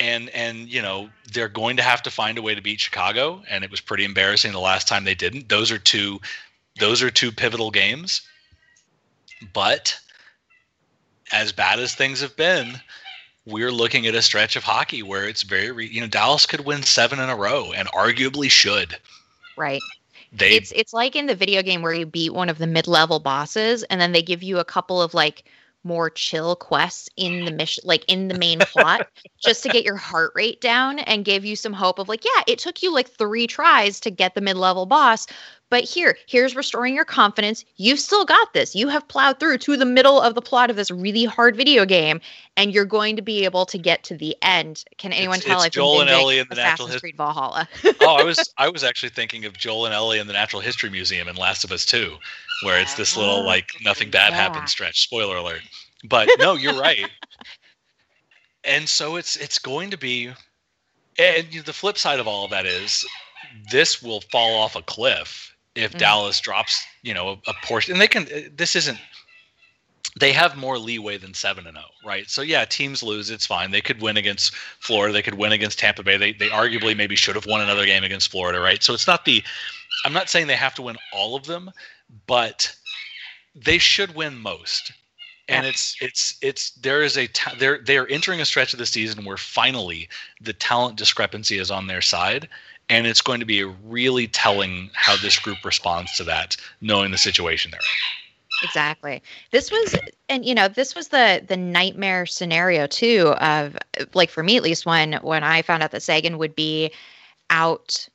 and 0.00 0.30
and 0.30 0.66
you 0.70 0.80
know 0.80 1.10
they're 1.30 1.50
going 1.50 1.76
to 1.76 1.82
have 1.82 2.02
to 2.04 2.10
find 2.10 2.38
a 2.38 2.42
way 2.42 2.54
to 2.54 2.62
beat 2.62 2.80
Chicago, 2.80 3.42
and 3.50 3.64
it 3.64 3.70
was 3.70 3.82
pretty 3.82 4.06
embarrassing 4.06 4.52
the 4.52 4.60
last 4.60 4.88
time 4.88 5.04
they 5.04 5.14
didn't. 5.14 5.50
Those 5.50 5.70
are 5.70 5.78
two, 5.78 6.22
those 6.80 7.02
are 7.02 7.10
two 7.10 7.30
pivotal 7.30 7.70
games. 7.70 8.22
But 9.52 9.94
as 11.32 11.52
bad 11.52 11.80
as 11.80 11.94
things 11.94 12.22
have 12.22 12.34
been, 12.34 12.80
we're 13.46 13.70
looking 13.70 14.06
at 14.06 14.14
a 14.14 14.22
stretch 14.22 14.56
of 14.56 14.64
hockey 14.64 15.02
where 15.02 15.28
it's 15.28 15.42
very, 15.42 15.86
you 15.86 16.00
know, 16.00 16.08
Dallas 16.08 16.46
could 16.46 16.60
win 16.60 16.82
seven 16.82 17.20
in 17.20 17.28
a 17.28 17.36
row 17.36 17.72
and 17.72 17.88
arguably 17.88 18.50
should. 18.50 18.98
Right. 19.56 19.80
They, 20.32 20.56
it's 20.56 20.72
it's 20.72 20.92
like 20.92 21.16
in 21.16 21.26
the 21.26 21.34
video 21.34 21.62
game 21.62 21.80
where 21.80 21.94
you 21.94 22.04
beat 22.04 22.34
one 22.34 22.48
of 22.48 22.58
the 22.58 22.66
mid-level 22.66 23.20
bosses 23.20 23.84
and 23.84 24.00
then 24.00 24.12
they 24.12 24.22
give 24.22 24.42
you 24.42 24.58
a 24.58 24.64
couple 24.64 25.00
of 25.00 25.14
like 25.14 25.44
more 25.84 26.10
chill 26.10 26.56
quests 26.56 27.08
in 27.16 27.44
the 27.44 27.52
mission 27.52 27.82
like 27.86 28.04
in 28.06 28.26
the 28.26 28.36
main 28.36 28.58
plot 28.72 29.06
just 29.40 29.62
to 29.62 29.68
get 29.68 29.84
your 29.84 29.96
heart 29.96 30.32
rate 30.34 30.60
down 30.60 30.98
and 30.98 31.24
give 31.24 31.44
you 31.44 31.54
some 31.54 31.72
hope 31.72 32.00
of 32.00 32.08
like 32.08 32.24
yeah 32.24 32.42
it 32.48 32.58
took 32.58 32.82
you 32.82 32.92
like 32.92 33.08
3 33.08 33.46
tries 33.46 34.00
to 34.00 34.10
get 34.10 34.34
the 34.34 34.40
mid-level 34.40 34.84
boss 34.84 35.28
but 35.68 35.82
here, 35.82 36.16
here's 36.28 36.54
restoring 36.54 36.94
your 36.94 37.04
confidence. 37.04 37.64
You've 37.76 37.98
still 37.98 38.24
got 38.24 38.52
this. 38.52 38.76
You 38.76 38.88
have 38.88 39.06
plowed 39.08 39.40
through 39.40 39.58
to 39.58 39.76
the 39.76 39.84
middle 39.84 40.20
of 40.20 40.34
the 40.34 40.42
plot 40.42 40.70
of 40.70 40.76
this 40.76 40.90
really 40.92 41.24
hard 41.24 41.56
video 41.56 41.84
game, 41.84 42.20
and 42.56 42.72
you're 42.72 42.84
going 42.84 43.16
to 43.16 43.22
be 43.22 43.44
able 43.44 43.66
to 43.66 43.78
get 43.78 44.04
to 44.04 44.16
the 44.16 44.36
end. 44.42 44.84
Can 44.98 45.12
anyone 45.12 45.38
it's, 45.38 45.46
tell? 45.46 45.62
It's 45.62 45.74
Joel 45.74 46.02
and 46.02 46.10
Ellie 46.10 46.38
in 46.38 46.46
the 46.48 46.54
Natural 46.54 46.86
History 46.86 47.12
Valhalla. 47.16 47.68
oh, 48.00 48.16
I 48.16 48.22
was 48.22 48.52
I 48.58 48.68
was 48.68 48.84
actually 48.84 49.08
thinking 49.08 49.44
of 49.44 49.58
Joel 49.58 49.86
and 49.86 49.94
Ellie 49.94 50.20
in 50.20 50.28
the 50.28 50.32
Natural 50.32 50.62
History 50.62 50.88
Museum 50.88 51.26
in 51.26 51.34
Last 51.34 51.64
of 51.64 51.72
Us 51.72 51.84
Two, 51.84 52.16
where 52.62 52.80
it's 52.80 52.94
this 52.94 53.16
little 53.16 53.40
ah, 53.40 53.46
like 53.46 53.72
nothing 53.84 54.10
bad 54.10 54.30
yeah. 54.30 54.36
happens 54.36 54.70
stretch. 54.70 55.02
Spoiler 55.02 55.36
alert. 55.36 55.62
But 56.08 56.28
no, 56.38 56.54
you're 56.54 56.78
right. 56.78 57.08
and 58.64 58.88
so 58.88 59.16
it's 59.16 59.36
it's 59.36 59.58
going 59.58 59.90
to 59.90 59.98
be, 59.98 60.30
and 61.18 61.46
the 61.64 61.72
flip 61.72 61.98
side 61.98 62.20
of 62.20 62.28
all 62.28 62.44
of 62.44 62.52
that 62.52 62.66
is 62.66 63.04
this 63.72 64.00
will 64.00 64.20
fall 64.20 64.62
off 64.62 64.76
a 64.76 64.82
cliff 64.82 65.55
if 65.76 65.90
mm-hmm. 65.90 65.98
Dallas 65.98 66.40
drops, 66.40 66.84
you 67.02 67.14
know, 67.14 67.28
a, 67.28 67.50
a, 67.50 67.54
portion, 67.62 67.92
and 67.92 68.00
they 68.00 68.08
can. 68.08 68.26
This 68.54 68.76
isn't. 68.76 68.98
They 70.18 70.32
have 70.32 70.56
more 70.56 70.78
leeway 70.78 71.18
than 71.18 71.34
seven 71.34 71.66
and 71.66 71.76
zero, 71.76 71.86
oh, 71.88 72.08
right? 72.08 72.28
So 72.30 72.40
yeah, 72.40 72.64
teams 72.64 73.02
lose, 73.02 73.28
it's 73.28 73.44
fine. 73.44 73.70
They 73.70 73.82
could 73.82 74.00
win 74.00 74.16
against 74.16 74.54
Florida. 74.80 75.12
They 75.12 75.22
could 75.22 75.34
win 75.34 75.52
against 75.52 75.78
Tampa 75.78 76.02
Bay. 76.02 76.16
They 76.16 76.32
they 76.32 76.48
arguably 76.48 76.96
maybe 76.96 77.16
should 77.16 77.36
have 77.36 77.46
won 77.46 77.60
another 77.60 77.84
game 77.84 78.02
against 78.02 78.30
Florida, 78.30 78.60
right? 78.60 78.82
So 78.82 78.94
it's 78.94 79.06
not 79.06 79.24
the. 79.24 79.42
I'm 80.04 80.12
not 80.12 80.28
saying 80.28 80.46
they 80.46 80.56
have 80.56 80.74
to 80.76 80.82
win 80.82 80.96
all 81.12 81.36
of 81.36 81.44
them, 81.44 81.70
but 82.26 82.74
they 83.54 83.78
should 83.78 84.14
win 84.14 84.36
most. 84.36 84.92
And 85.48 85.64
yeah. 85.64 85.70
it's 85.70 85.96
it's 86.00 86.36
it's 86.42 86.70
there 86.72 87.02
is 87.02 87.16
a 87.16 87.28
ta- 87.28 87.54
they're 87.58 87.78
they 87.78 87.98
are 87.98 88.06
entering 88.08 88.40
a 88.40 88.44
stretch 88.44 88.72
of 88.72 88.78
the 88.78 88.86
season 88.86 89.24
where 89.24 89.36
finally 89.36 90.08
the 90.40 90.52
talent 90.52 90.96
discrepancy 90.96 91.58
is 91.58 91.70
on 91.70 91.86
their 91.86 92.02
side, 92.02 92.48
and 92.88 93.06
it's 93.06 93.20
going 93.20 93.40
to 93.40 93.46
be 93.46 93.64
really 93.64 94.28
telling 94.28 94.90
how 94.94 95.16
this 95.16 95.38
group 95.38 95.64
responds 95.64 96.16
to 96.16 96.24
that 96.24 96.56
knowing 96.80 97.10
the 97.10 97.18
situation 97.18 97.70
they're 97.70 97.80
in. 97.80 98.06
Exactly. 98.62 99.22
This 99.50 99.70
was 99.70 99.96
and 100.28 100.44
you 100.44 100.54
know 100.54 100.68
this 100.68 100.94
was 100.94 101.08
the 101.08 101.44
the 101.46 101.56
nightmare 101.56 102.26
scenario 102.26 102.86
too 102.86 103.34
of 103.38 103.76
like 104.14 104.30
for 104.30 104.42
me 104.42 104.56
at 104.56 104.62
least 104.62 104.86
when 104.86 105.14
when 105.14 105.44
i 105.44 105.62
found 105.62 105.82
out 105.82 105.90
that 105.90 106.02
Seguin 106.02 106.38
would 106.38 106.54
be 106.54 106.90
out 107.50 108.08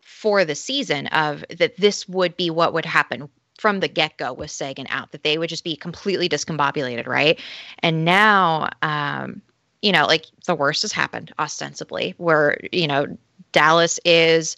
for 0.00 0.44
the 0.44 0.54
season 0.54 1.08
of 1.08 1.44
that 1.58 1.76
this 1.76 2.08
would 2.08 2.36
be 2.36 2.48
what 2.48 2.72
would 2.72 2.86
happen 2.86 3.28
from 3.58 3.80
the 3.80 3.88
get-go 3.88 4.32
with 4.32 4.50
Seguin 4.50 4.86
out 4.88 5.12
that 5.12 5.22
they 5.22 5.38
would 5.38 5.50
just 5.50 5.62
be 5.62 5.76
completely 5.76 6.28
discombobulated 6.28 7.06
right? 7.06 7.38
And 7.80 8.04
now 8.04 8.70
um 8.80 9.42
you 9.82 9.92
know 9.92 10.06
like 10.06 10.26
the 10.46 10.54
worst 10.54 10.82
has 10.82 10.92
happened 10.92 11.32
ostensibly 11.38 12.14
where 12.16 12.58
you 12.72 12.86
know 12.86 13.18
Dallas 13.52 14.00
is 14.04 14.56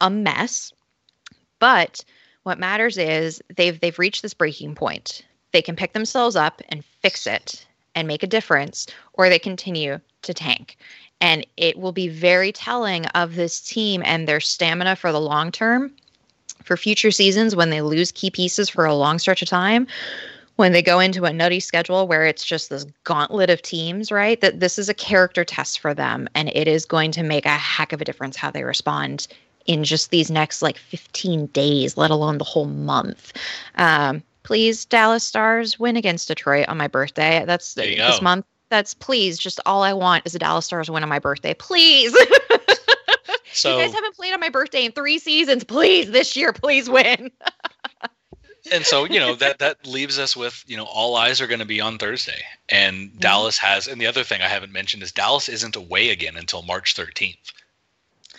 a 0.00 0.10
mess, 0.10 0.72
but 1.58 2.04
what 2.44 2.58
matters 2.58 2.96
is 2.96 3.42
they've 3.56 3.78
they've 3.80 3.98
reached 3.98 4.22
this 4.22 4.34
breaking 4.34 4.74
point. 4.74 5.22
They 5.52 5.62
can 5.62 5.76
pick 5.76 5.92
themselves 5.92 6.36
up 6.36 6.62
and 6.68 6.84
fix 7.02 7.26
it 7.26 7.66
and 7.94 8.08
make 8.08 8.22
a 8.22 8.28
difference, 8.28 8.86
or 9.14 9.28
they 9.28 9.38
continue 9.38 10.00
to 10.22 10.34
tank. 10.34 10.76
And 11.20 11.46
it 11.56 11.78
will 11.78 11.92
be 11.92 12.08
very 12.08 12.52
telling 12.52 13.06
of 13.06 13.34
this 13.34 13.60
team 13.60 14.02
and 14.06 14.26
their 14.26 14.40
stamina 14.40 14.96
for 14.96 15.12
the 15.12 15.20
long 15.20 15.52
term 15.52 15.92
for 16.64 16.76
future 16.76 17.10
seasons 17.10 17.56
when 17.56 17.70
they 17.70 17.82
lose 17.82 18.12
key 18.12 18.30
pieces 18.30 18.68
for 18.68 18.84
a 18.84 18.94
long 18.94 19.18
stretch 19.18 19.42
of 19.42 19.48
time 19.48 19.86
when 20.60 20.72
they 20.72 20.82
go 20.82 21.00
into 21.00 21.24
a 21.24 21.32
nutty 21.32 21.58
schedule 21.58 22.06
where 22.06 22.26
it's 22.26 22.44
just 22.44 22.68
this 22.68 22.84
gauntlet 23.04 23.48
of 23.48 23.62
teams, 23.62 24.12
right? 24.12 24.42
That 24.42 24.60
this 24.60 24.78
is 24.78 24.90
a 24.90 24.94
character 24.94 25.42
test 25.42 25.80
for 25.80 25.94
them 25.94 26.28
and 26.34 26.50
it 26.50 26.68
is 26.68 26.84
going 26.84 27.12
to 27.12 27.22
make 27.22 27.46
a 27.46 27.56
heck 27.56 27.94
of 27.94 28.02
a 28.02 28.04
difference 28.04 28.36
how 28.36 28.50
they 28.50 28.62
respond 28.62 29.26
in 29.64 29.84
just 29.84 30.10
these 30.10 30.30
next 30.30 30.60
like 30.60 30.76
15 30.76 31.46
days, 31.46 31.96
let 31.96 32.10
alone 32.10 32.36
the 32.36 32.44
whole 32.44 32.66
month. 32.66 33.32
Um, 33.76 34.22
please, 34.42 34.84
Dallas 34.84 35.24
Stars, 35.24 35.78
win 35.78 35.96
against 35.96 36.28
Detroit 36.28 36.68
on 36.68 36.76
my 36.76 36.88
birthday. 36.88 37.42
That's 37.46 37.72
this 37.72 37.96
go. 37.96 38.18
month. 38.20 38.44
That's 38.68 38.92
please, 38.92 39.38
just 39.38 39.60
all 39.64 39.82
I 39.82 39.94
want 39.94 40.26
is 40.26 40.34
a 40.34 40.38
Dallas 40.38 40.66
Stars 40.66 40.90
win 40.90 41.02
on 41.02 41.08
my 41.08 41.20
birthday. 41.20 41.54
Please. 41.54 42.12
so, 43.54 43.78
you 43.78 43.82
guys 43.82 43.94
haven't 43.94 44.14
played 44.14 44.34
on 44.34 44.40
my 44.40 44.50
birthday 44.50 44.84
in 44.84 44.92
three 44.92 45.18
seasons. 45.18 45.64
Please, 45.64 46.10
this 46.10 46.36
year, 46.36 46.52
please 46.52 46.90
win 46.90 47.30
and 48.72 48.84
so 48.84 49.04
you 49.04 49.18
know 49.18 49.34
that 49.34 49.58
that 49.58 49.86
leaves 49.86 50.18
us 50.18 50.36
with 50.36 50.64
you 50.66 50.76
know 50.76 50.84
all 50.84 51.16
eyes 51.16 51.40
are 51.40 51.46
going 51.46 51.60
to 51.60 51.66
be 51.66 51.80
on 51.80 51.98
Thursday, 51.98 52.42
and 52.68 53.10
mm-hmm. 53.10 53.18
Dallas 53.18 53.58
has. 53.58 53.86
And 53.86 54.00
the 54.00 54.06
other 54.06 54.24
thing 54.24 54.42
I 54.42 54.48
haven't 54.48 54.72
mentioned 54.72 55.02
is 55.02 55.12
Dallas 55.12 55.48
isn't 55.48 55.76
away 55.76 56.10
again 56.10 56.36
until 56.36 56.62
March 56.62 56.94
13th. 56.94 57.36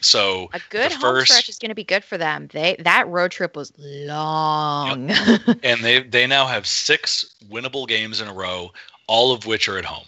So 0.01 0.49
a 0.53 0.59
good 0.69 0.91
home 0.91 1.01
first, 1.01 1.31
stretch 1.31 1.47
is 1.47 1.59
going 1.59 1.69
to 1.69 1.75
be 1.75 1.83
good 1.83 2.03
for 2.03 2.17
them. 2.17 2.49
They 2.51 2.75
that 2.79 3.07
road 3.07 3.31
trip 3.31 3.55
was 3.55 3.71
long, 3.77 5.09
yep. 5.09 5.41
and 5.63 5.81
they 5.81 6.01
they 6.01 6.25
now 6.25 6.47
have 6.47 6.65
six 6.65 7.35
winnable 7.49 7.87
games 7.87 8.19
in 8.19 8.27
a 8.27 8.33
row, 8.33 8.71
all 9.07 9.31
of 9.31 9.45
which 9.45 9.69
are 9.69 9.77
at 9.77 9.85
home. 9.85 10.07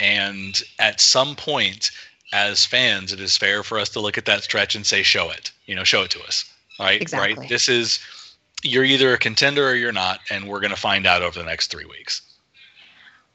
And 0.00 0.60
at 0.80 1.00
some 1.00 1.36
point, 1.36 1.92
as 2.32 2.66
fans, 2.66 3.12
it 3.12 3.20
is 3.20 3.36
fair 3.36 3.62
for 3.62 3.78
us 3.78 3.88
to 3.90 4.00
look 4.00 4.18
at 4.18 4.24
that 4.24 4.42
stretch 4.42 4.74
and 4.74 4.84
say, 4.84 5.04
"Show 5.04 5.30
it," 5.30 5.52
you 5.66 5.76
know, 5.76 5.84
show 5.84 6.02
it 6.02 6.10
to 6.10 6.22
us. 6.24 6.44
Right, 6.80 7.00
exactly. 7.00 7.34
right. 7.34 7.48
This 7.48 7.68
is 7.68 8.00
you're 8.62 8.84
either 8.84 9.12
a 9.12 9.18
contender 9.18 9.68
or 9.68 9.74
you're 9.74 9.92
not, 9.92 10.20
and 10.30 10.48
we're 10.48 10.60
going 10.60 10.70
to 10.70 10.76
find 10.76 11.06
out 11.06 11.22
over 11.22 11.38
the 11.38 11.44
next 11.44 11.70
three 11.70 11.84
weeks. 11.84 12.22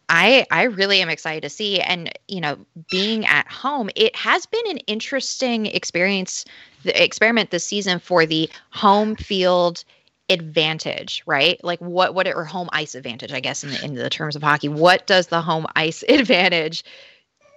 I 0.10 0.46
I 0.52 0.63
really 0.63 1.02
am 1.02 1.10
excited 1.10 1.42
to 1.44 1.50
see, 1.50 1.82
and 1.82 2.12
you 2.28 2.40
know, 2.40 2.58
being 2.90 3.26
at 3.26 3.48
home, 3.48 3.90
it 3.96 4.16
has 4.16 4.46
been 4.46 4.70
an 4.70 4.78
interesting 4.88 5.66
experience, 5.66 6.46
the 6.84 7.04
experiment 7.04 7.52
this 7.52 7.66
season 7.66 8.00
for 8.00 8.26
the 8.26 8.50
home 8.72 9.16
field 9.16 9.84
advantage, 10.30 11.24
right? 11.26 11.62
Like 11.63 11.80
what 11.80 12.13
what 12.13 12.28
or 12.28 12.46
home 12.46 12.70
ice 12.72 12.96
advantage, 12.96 13.34
I 13.34 13.42
guess, 13.42 13.63
in 13.63 13.72
the 13.72 13.84
in 13.84 13.96
the 13.96 14.10
terms 14.10 14.36
of 14.36 14.44
hockey. 14.44 14.70
What 14.70 15.08
does 15.08 15.28
the 15.28 15.42
home 15.42 15.66
ice 15.76 16.04
advantage 16.10 16.86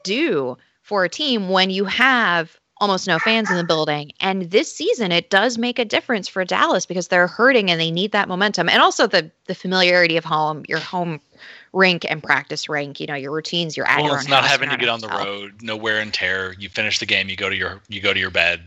do 0.02 0.56
for 0.83 1.04
a 1.04 1.09
team 1.09 1.50
when 1.50 1.70
you 1.70 1.85
have 1.85 2.60
almost 2.80 3.06
no 3.06 3.18
fans 3.18 3.50
in 3.50 3.56
the 3.56 3.64
building. 3.64 4.12
And 4.20 4.50
this 4.50 4.74
season, 4.74 5.12
it 5.12 5.30
does 5.30 5.58
make 5.58 5.78
a 5.78 5.84
difference 5.84 6.28
for 6.28 6.44
Dallas 6.44 6.86
because 6.86 7.08
they're 7.08 7.26
hurting 7.26 7.70
and 7.70 7.80
they 7.80 7.90
need 7.90 8.12
that 8.12 8.28
momentum. 8.28 8.68
And 8.68 8.80
also 8.80 9.06
the 9.06 9.30
the 9.46 9.54
familiarity 9.54 10.16
of 10.16 10.24
home, 10.24 10.64
your 10.68 10.78
home 10.78 11.20
rink 11.72 12.04
and 12.08 12.22
practice 12.22 12.68
rink. 12.68 12.98
You 12.98 13.06
know, 13.06 13.14
your 13.14 13.32
routines. 13.32 13.76
You're 13.76 13.86
at 13.86 13.98
well, 13.98 14.06
your 14.06 14.18
it's 14.18 14.28
not 14.28 14.44
having 14.44 14.70
to 14.70 14.76
get 14.76 14.88
on 14.88 15.00
the 15.00 15.08
road, 15.08 15.62
no 15.62 15.76
wear 15.76 16.00
and 16.00 16.12
tear. 16.12 16.54
You 16.58 16.68
finish 16.68 16.98
the 16.98 17.06
game, 17.06 17.28
you 17.28 17.36
go 17.36 17.48
to 17.50 17.56
your 17.56 17.80
you 17.88 18.00
go 18.00 18.12
to 18.12 18.20
your 18.20 18.30
bed. 18.30 18.62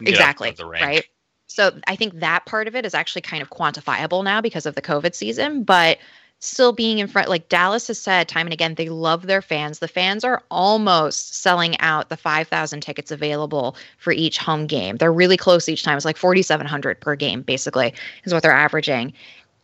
Exactly. 0.00 0.54
Right. 0.62 1.04
So 1.46 1.78
I 1.86 1.94
think 1.94 2.18
that 2.18 2.46
part 2.46 2.66
of 2.66 2.74
it 2.74 2.84
is 2.84 2.94
actually 2.94 3.22
kind 3.22 3.40
of 3.40 3.50
quantifiable 3.50 4.24
now 4.24 4.40
because 4.40 4.66
of 4.66 4.74
the 4.74 4.82
COVID 4.82 5.14
season, 5.14 5.62
but 5.62 5.98
still 6.46 6.72
being 6.72 6.98
in 6.98 7.06
front. 7.06 7.28
Like 7.28 7.48
Dallas 7.48 7.86
has 7.88 7.98
said 7.98 8.28
time 8.28 8.46
and 8.46 8.52
again, 8.52 8.74
they 8.74 8.88
love 8.88 9.26
their 9.26 9.42
fans. 9.42 9.78
The 9.78 9.88
fans 9.88 10.24
are 10.24 10.42
almost 10.50 11.34
selling 11.34 11.78
out 11.80 12.08
the 12.08 12.16
5,000 12.16 12.80
tickets 12.80 13.10
available 13.10 13.76
for 13.98 14.12
each 14.12 14.38
home 14.38 14.66
game. 14.66 14.96
They're 14.96 15.12
really 15.12 15.36
close 15.36 15.68
each 15.68 15.82
time. 15.82 15.96
It's 15.96 16.04
like 16.04 16.16
4,700 16.16 17.00
per 17.00 17.16
game, 17.16 17.42
basically, 17.42 17.94
is 18.24 18.32
what 18.32 18.42
they're 18.42 18.52
averaging. 18.52 19.12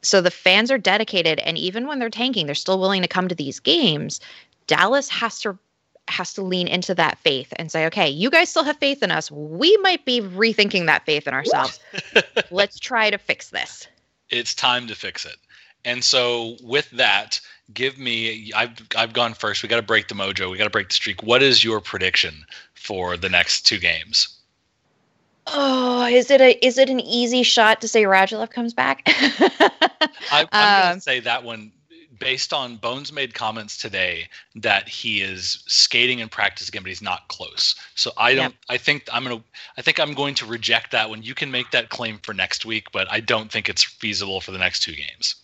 So 0.03 0.21
the 0.21 0.31
fans 0.31 0.71
are 0.71 0.79
dedicated. 0.79 1.40
And 1.40 1.59
even 1.59 1.87
when 1.87 1.99
they're 1.99 2.11
tanking, 2.11 2.47
they're 2.47 2.55
still 2.55 2.81
willing 2.81 3.03
to 3.03 3.09
come 3.09 3.29
to 3.29 3.35
these 3.35 3.61
games. 3.61 4.21
Dallas 4.66 5.09
has 5.09 5.40
to 5.40 5.59
has 6.09 6.35
to 6.35 6.43
lean 6.43 6.66
into 6.66 6.95
that 6.95 7.19
faith 7.19 7.53
and 7.57 7.71
say, 7.71 7.87
okay, 7.87 8.09
you 8.09 8.31
guys 8.31 8.49
still 8.49 8.64
have 8.64 8.77
faith 8.79 9.03
in 9.03 9.11
us. 9.11 9.31
We 9.31 9.77
might 9.79 10.05
be 10.05 10.21
rethinking 10.21 10.87
that 10.87 11.07
faith 11.07 11.29
in 11.29 11.35
ourselves. 11.35 11.79
Let's 12.51 12.81
try 12.81 13.11
to 13.11 13.19
fix 13.19 13.51
this. 13.51 13.87
It's 14.29 14.55
time 14.55 14.87
to 14.88 14.95
fix 14.95 15.25
it. 15.25 15.37
And 15.85 16.05
so 16.05 16.57
with 16.62 16.90
that, 16.90 17.40
give 17.73 17.99
me 17.99 18.53
I've 18.55 18.73
I've 18.97 19.12
gone 19.12 19.35
first. 19.35 19.62
We 19.62 19.69
got 19.69 19.77
to 19.77 19.83
break 19.83 20.09
the 20.09 20.14
mojo. 20.14 20.51
We 20.51 20.59
got 20.59 20.64
to 20.64 20.71
break 20.71 20.88
the 20.88 20.95
streak. 20.95 21.23
What 21.23 21.43
is 21.43 21.64
your 21.64 21.81
prediction 21.81 22.45
for 22.75 23.16
the 23.16 23.29
next 23.29 23.62
two 23.62 23.79
games? 23.79 24.37
Oh, 25.47 26.07
is 26.07 26.31
it 26.31 26.40
a 26.40 26.64
is 26.64 26.79
it 26.79 26.90
an 26.90 27.01
easy 27.01 27.43
shot 27.43 27.81
to 27.81 27.88
say 27.88 28.05
Radulov 28.05 28.51
comes 28.51 28.75
back? 28.75 29.03
I, 29.07 30.43
am 30.43 30.49
um, 30.53 30.83
going 30.85 30.95
to 30.97 31.01
say 31.01 31.21
that 31.21 31.45
one 31.45 31.73
based 32.21 32.53
on 32.53 32.77
Bowness 32.77 33.11
made 33.12 33.35
comments 33.35 33.77
today 33.77 34.29
that 34.55 34.88
he 34.88 35.23
is 35.23 35.64
skating 35.66 36.21
in 36.21 36.29
practice 36.29 36.69
again, 36.69 36.83
but 36.83 36.90
he's 36.90 37.03
not 37.03 37.27
close. 37.29 37.75
So 37.97 38.12
I 38.16 38.35
don't. 38.35 38.53
Yep. 38.53 38.55
I 38.69 38.77
think 38.77 39.09
I'm 39.12 39.25
gonna. 39.25 39.43
I 39.77 39.83
think 39.83 39.99
I'm 39.99 40.14
going 40.14 40.35
to 40.37 40.47
reject 40.47 40.93
that 40.93 41.11
one. 41.11 41.23
You 41.23 41.35
can 41.35 41.51
make 41.51 41.73
that 41.73 41.88
claim 41.88 42.19
for 42.23 42.33
next 42.33 42.64
week, 42.64 42.93
but 42.93 43.11
I 43.11 43.19
don't 43.21 43.51
think 43.51 43.69
it's 43.69 43.83
feasible 43.83 44.40
for 44.40 44.53
the 44.53 44.59
next 44.59 44.81
two 44.81 44.95
games. 44.95 45.35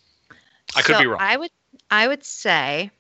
I 0.75 0.83
could 0.83 0.97
so 0.97 1.01
be 1.01 1.07
wrong. 1.07 1.19
I 1.21 1.37
would 1.37 1.51
I 1.91 2.09
would 2.09 2.25
say 2.25 2.91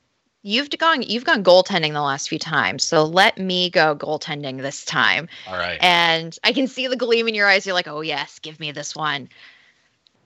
you've 0.43 0.71
gone 0.71 1.03
you've 1.03 1.25
gone 1.25 1.43
goaltending 1.43 1.93
the 1.93 2.03
last 2.03 2.29
few 2.29 2.39
times. 2.39 2.85
So 2.85 3.05
let 3.05 3.39
me 3.39 3.71
go 3.71 3.97
goaltending 3.97 4.63
this 4.63 4.85
time. 4.85 5.29
All 5.49 5.57
right. 5.57 5.79
And 5.81 6.39
I 6.45 6.53
can 6.53 6.69
see 6.69 6.87
the 6.87 6.97
gleam 6.97 7.27
in 7.29 7.35
your 7.35 7.49
eyes. 7.49 7.67
You're 7.67 7.75
like, 7.75 7.89
oh 7.89 8.01
yes, 8.01 8.39
give 8.39 8.61
me 8.61 8.73
this 8.73 8.95
one. 8.95 9.29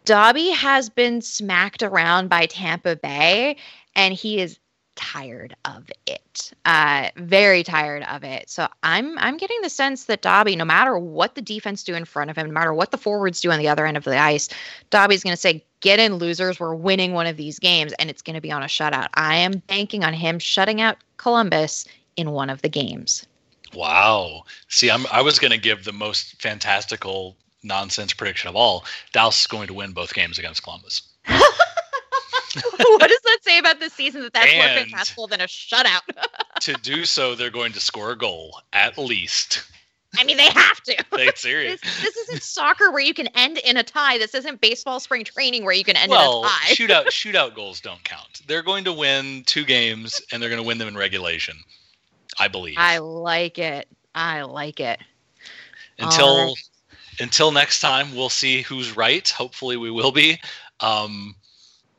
Dobby 0.04 0.50
has 0.50 0.88
been 0.88 1.20
smacked 1.20 1.82
around 1.82 2.28
by 2.28 2.46
Tampa 2.46 2.96
Bay, 2.96 3.56
and 3.94 4.14
he 4.14 4.40
is 4.40 4.58
tired 4.96 5.54
of 5.64 5.90
it. 6.06 6.52
Uh, 6.64 7.08
very 7.16 7.62
tired 7.62 8.02
of 8.04 8.22
it. 8.24 8.50
So 8.50 8.68
I'm 8.82 9.18
I'm 9.18 9.36
getting 9.36 9.60
the 9.62 9.70
sense 9.70 10.04
that 10.04 10.22
Dobby, 10.22 10.56
no 10.56 10.64
matter 10.64 10.98
what 10.98 11.34
the 11.34 11.42
defense 11.42 11.82
do 11.84 11.94
in 11.94 12.04
front 12.04 12.30
of 12.30 12.36
him, 12.36 12.48
no 12.48 12.52
matter 12.52 12.74
what 12.74 12.90
the 12.90 12.98
forwards 12.98 13.40
do 13.40 13.50
on 13.50 13.58
the 13.58 13.68
other 13.68 13.86
end 13.86 13.96
of 13.96 14.04
the 14.04 14.18
ice, 14.18 14.48
Dobby's 14.90 15.22
going 15.22 15.34
to 15.34 15.40
say, 15.40 15.64
"Get 15.80 15.98
in, 15.98 16.14
losers. 16.14 16.60
We're 16.60 16.74
winning 16.74 17.12
one 17.12 17.26
of 17.26 17.36
these 17.36 17.58
games," 17.58 17.92
and 17.98 18.10
it's 18.10 18.22
going 18.22 18.34
to 18.34 18.40
be 18.40 18.52
on 18.52 18.62
a 18.62 18.66
shutout. 18.66 19.08
I 19.14 19.36
am 19.36 19.62
banking 19.66 20.04
on 20.04 20.12
him 20.12 20.38
shutting 20.38 20.80
out 20.80 20.96
Columbus 21.16 21.84
in 22.16 22.32
one 22.32 22.50
of 22.50 22.62
the 22.62 22.68
games. 22.68 23.26
Wow. 23.74 24.44
See, 24.68 24.90
I'm 24.90 25.06
I 25.12 25.22
was 25.22 25.38
going 25.38 25.52
to 25.52 25.58
give 25.58 25.84
the 25.84 25.92
most 25.92 26.40
fantastical 26.40 27.36
nonsense 27.62 28.12
prediction 28.12 28.48
of 28.48 28.56
all. 28.56 28.84
Dallas 29.12 29.40
is 29.40 29.46
going 29.46 29.68
to 29.68 29.74
win 29.74 29.92
both 29.92 30.14
games 30.14 30.38
against 30.38 30.62
Columbus. 30.62 31.02
what 32.54 33.08
does 33.08 33.20
that 33.20 33.38
say 33.42 33.58
about 33.58 33.78
this 33.78 33.92
season 33.92 34.22
that 34.22 34.32
that's 34.32 34.50
and 34.50 34.58
more 34.58 34.82
fantastical 34.82 35.26
than 35.28 35.40
a 35.40 35.44
shutout? 35.44 36.00
to 36.60 36.72
do 36.74 37.04
so, 37.04 37.34
they're 37.34 37.50
going 37.50 37.72
to 37.72 37.80
score 37.80 38.10
a 38.10 38.18
goal 38.18 38.60
at 38.72 38.98
least. 38.98 39.62
I 40.20 40.24
mean, 40.24 40.36
they 40.36 40.50
have 40.50 40.82
to. 40.82 41.04
They 41.16 41.30
serious. 41.34 41.80
This, 41.80 42.02
this, 42.02 42.16
isn't 42.16 42.42
soccer 42.42 42.90
where 42.90 43.02
you 43.02 43.14
can 43.14 43.26
end 43.28 43.58
in 43.58 43.76
a 43.76 43.82
tie. 43.82 44.18
This 44.18 44.34
isn't 44.34 44.60
baseball 44.60 45.00
spring 45.00 45.24
training 45.24 45.64
where 45.64 45.74
you 45.74 45.84
can 45.84 45.96
end 45.96 46.10
well, 46.10 46.40
in 46.40 46.46
a 46.46 46.48
tie. 46.48 46.66
shootout 46.74 47.06
shootout 47.06 47.54
goals 47.54 47.80
don't 47.80 48.02
count. 48.04 48.42
They're 48.46 48.62
going 48.62 48.84
to 48.84 48.92
win 48.92 49.42
two 49.46 49.64
games, 49.64 50.20
and 50.32 50.42
they're 50.42 50.50
going 50.50 50.62
to 50.62 50.66
win 50.66 50.78
them 50.78 50.88
in 50.88 50.96
regulation. 50.96 51.56
I 52.38 52.48
believe. 52.48 52.76
I 52.78 52.98
like 52.98 53.58
it. 53.58 53.88
I 54.14 54.42
like 54.42 54.80
it. 54.80 55.00
Until 55.98 56.54
until 57.18 57.52
next 57.52 57.80
time, 57.80 58.14
we'll 58.14 58.30
see 58.30 58.62
who's 58.62 58.96
right. 58.96 59.28
Hopefully, 59.28 59.76
we 59.76 59.90
will 59.90 60.12
be. 60.12 60.40
Um, 60.80 61.34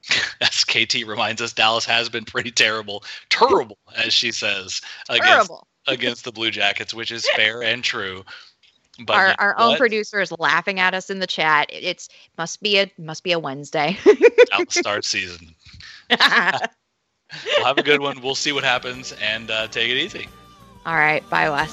as 0.42 0.64
KT 0.64 1.06
reminds 1.06 1.42
us, 1.42 1.54
Dallas 1.54 1.86
has 1.86 2.10
been 2.10 2.26
pretty 2.26 2.52
terrible, 2.52 3.04
terrible, 3.30 3.78
as 3.96 4.14
she 4.14 4.32
says, 4.32 4.82
against 5.10 5.52
against 5.88 6.26
the 6.26 6.32
Blue 6.32 6.52
Jackets, 6.52 6.94
which 6.94 7.12
is 7.12 7.28
fair 7.36 7.64
and 7.64 7.84
true. 7.84 8.24
But 9.06 9.16
our, 9.16 9.36
our 9.40 9.60
own 9.60 9.78
producer 9.78 10.20
is 10.20 10.32
laughing 10.38 10.80
at 10.80 10.94
us 10.94 11.10
in 11.10 11.20
the 11.20 11.28
chat. 11.28 11.70
It's 11.72 12.10
must 12.38 12.62
be 12.62 12.78
a 12.78 12.92
must 12.98 13.24
be 13.24 13.32
a 13.32 13.40
Wednesday. 13.40 13.98
start 14.70 15.06
season. 15.06 15.56
we'll 16.10 16.20
have 17.66 17.78
a 17.78 17.84
good 17.84 18.02
one. 18.02 18.22
We'll 18.22 18.36
see 18.36 18.52
what 18.52 18.64
happens 18.64 19.14
and 19.14 19.50
uh, 19.50 19.68
take 19.68 19.90
it 19.90 19.98
easy. 19.98 20.28
All 20.86 20.96
right. 20.96 21.28
Bye, 21.30 21.50
Wes. 21.50 21.72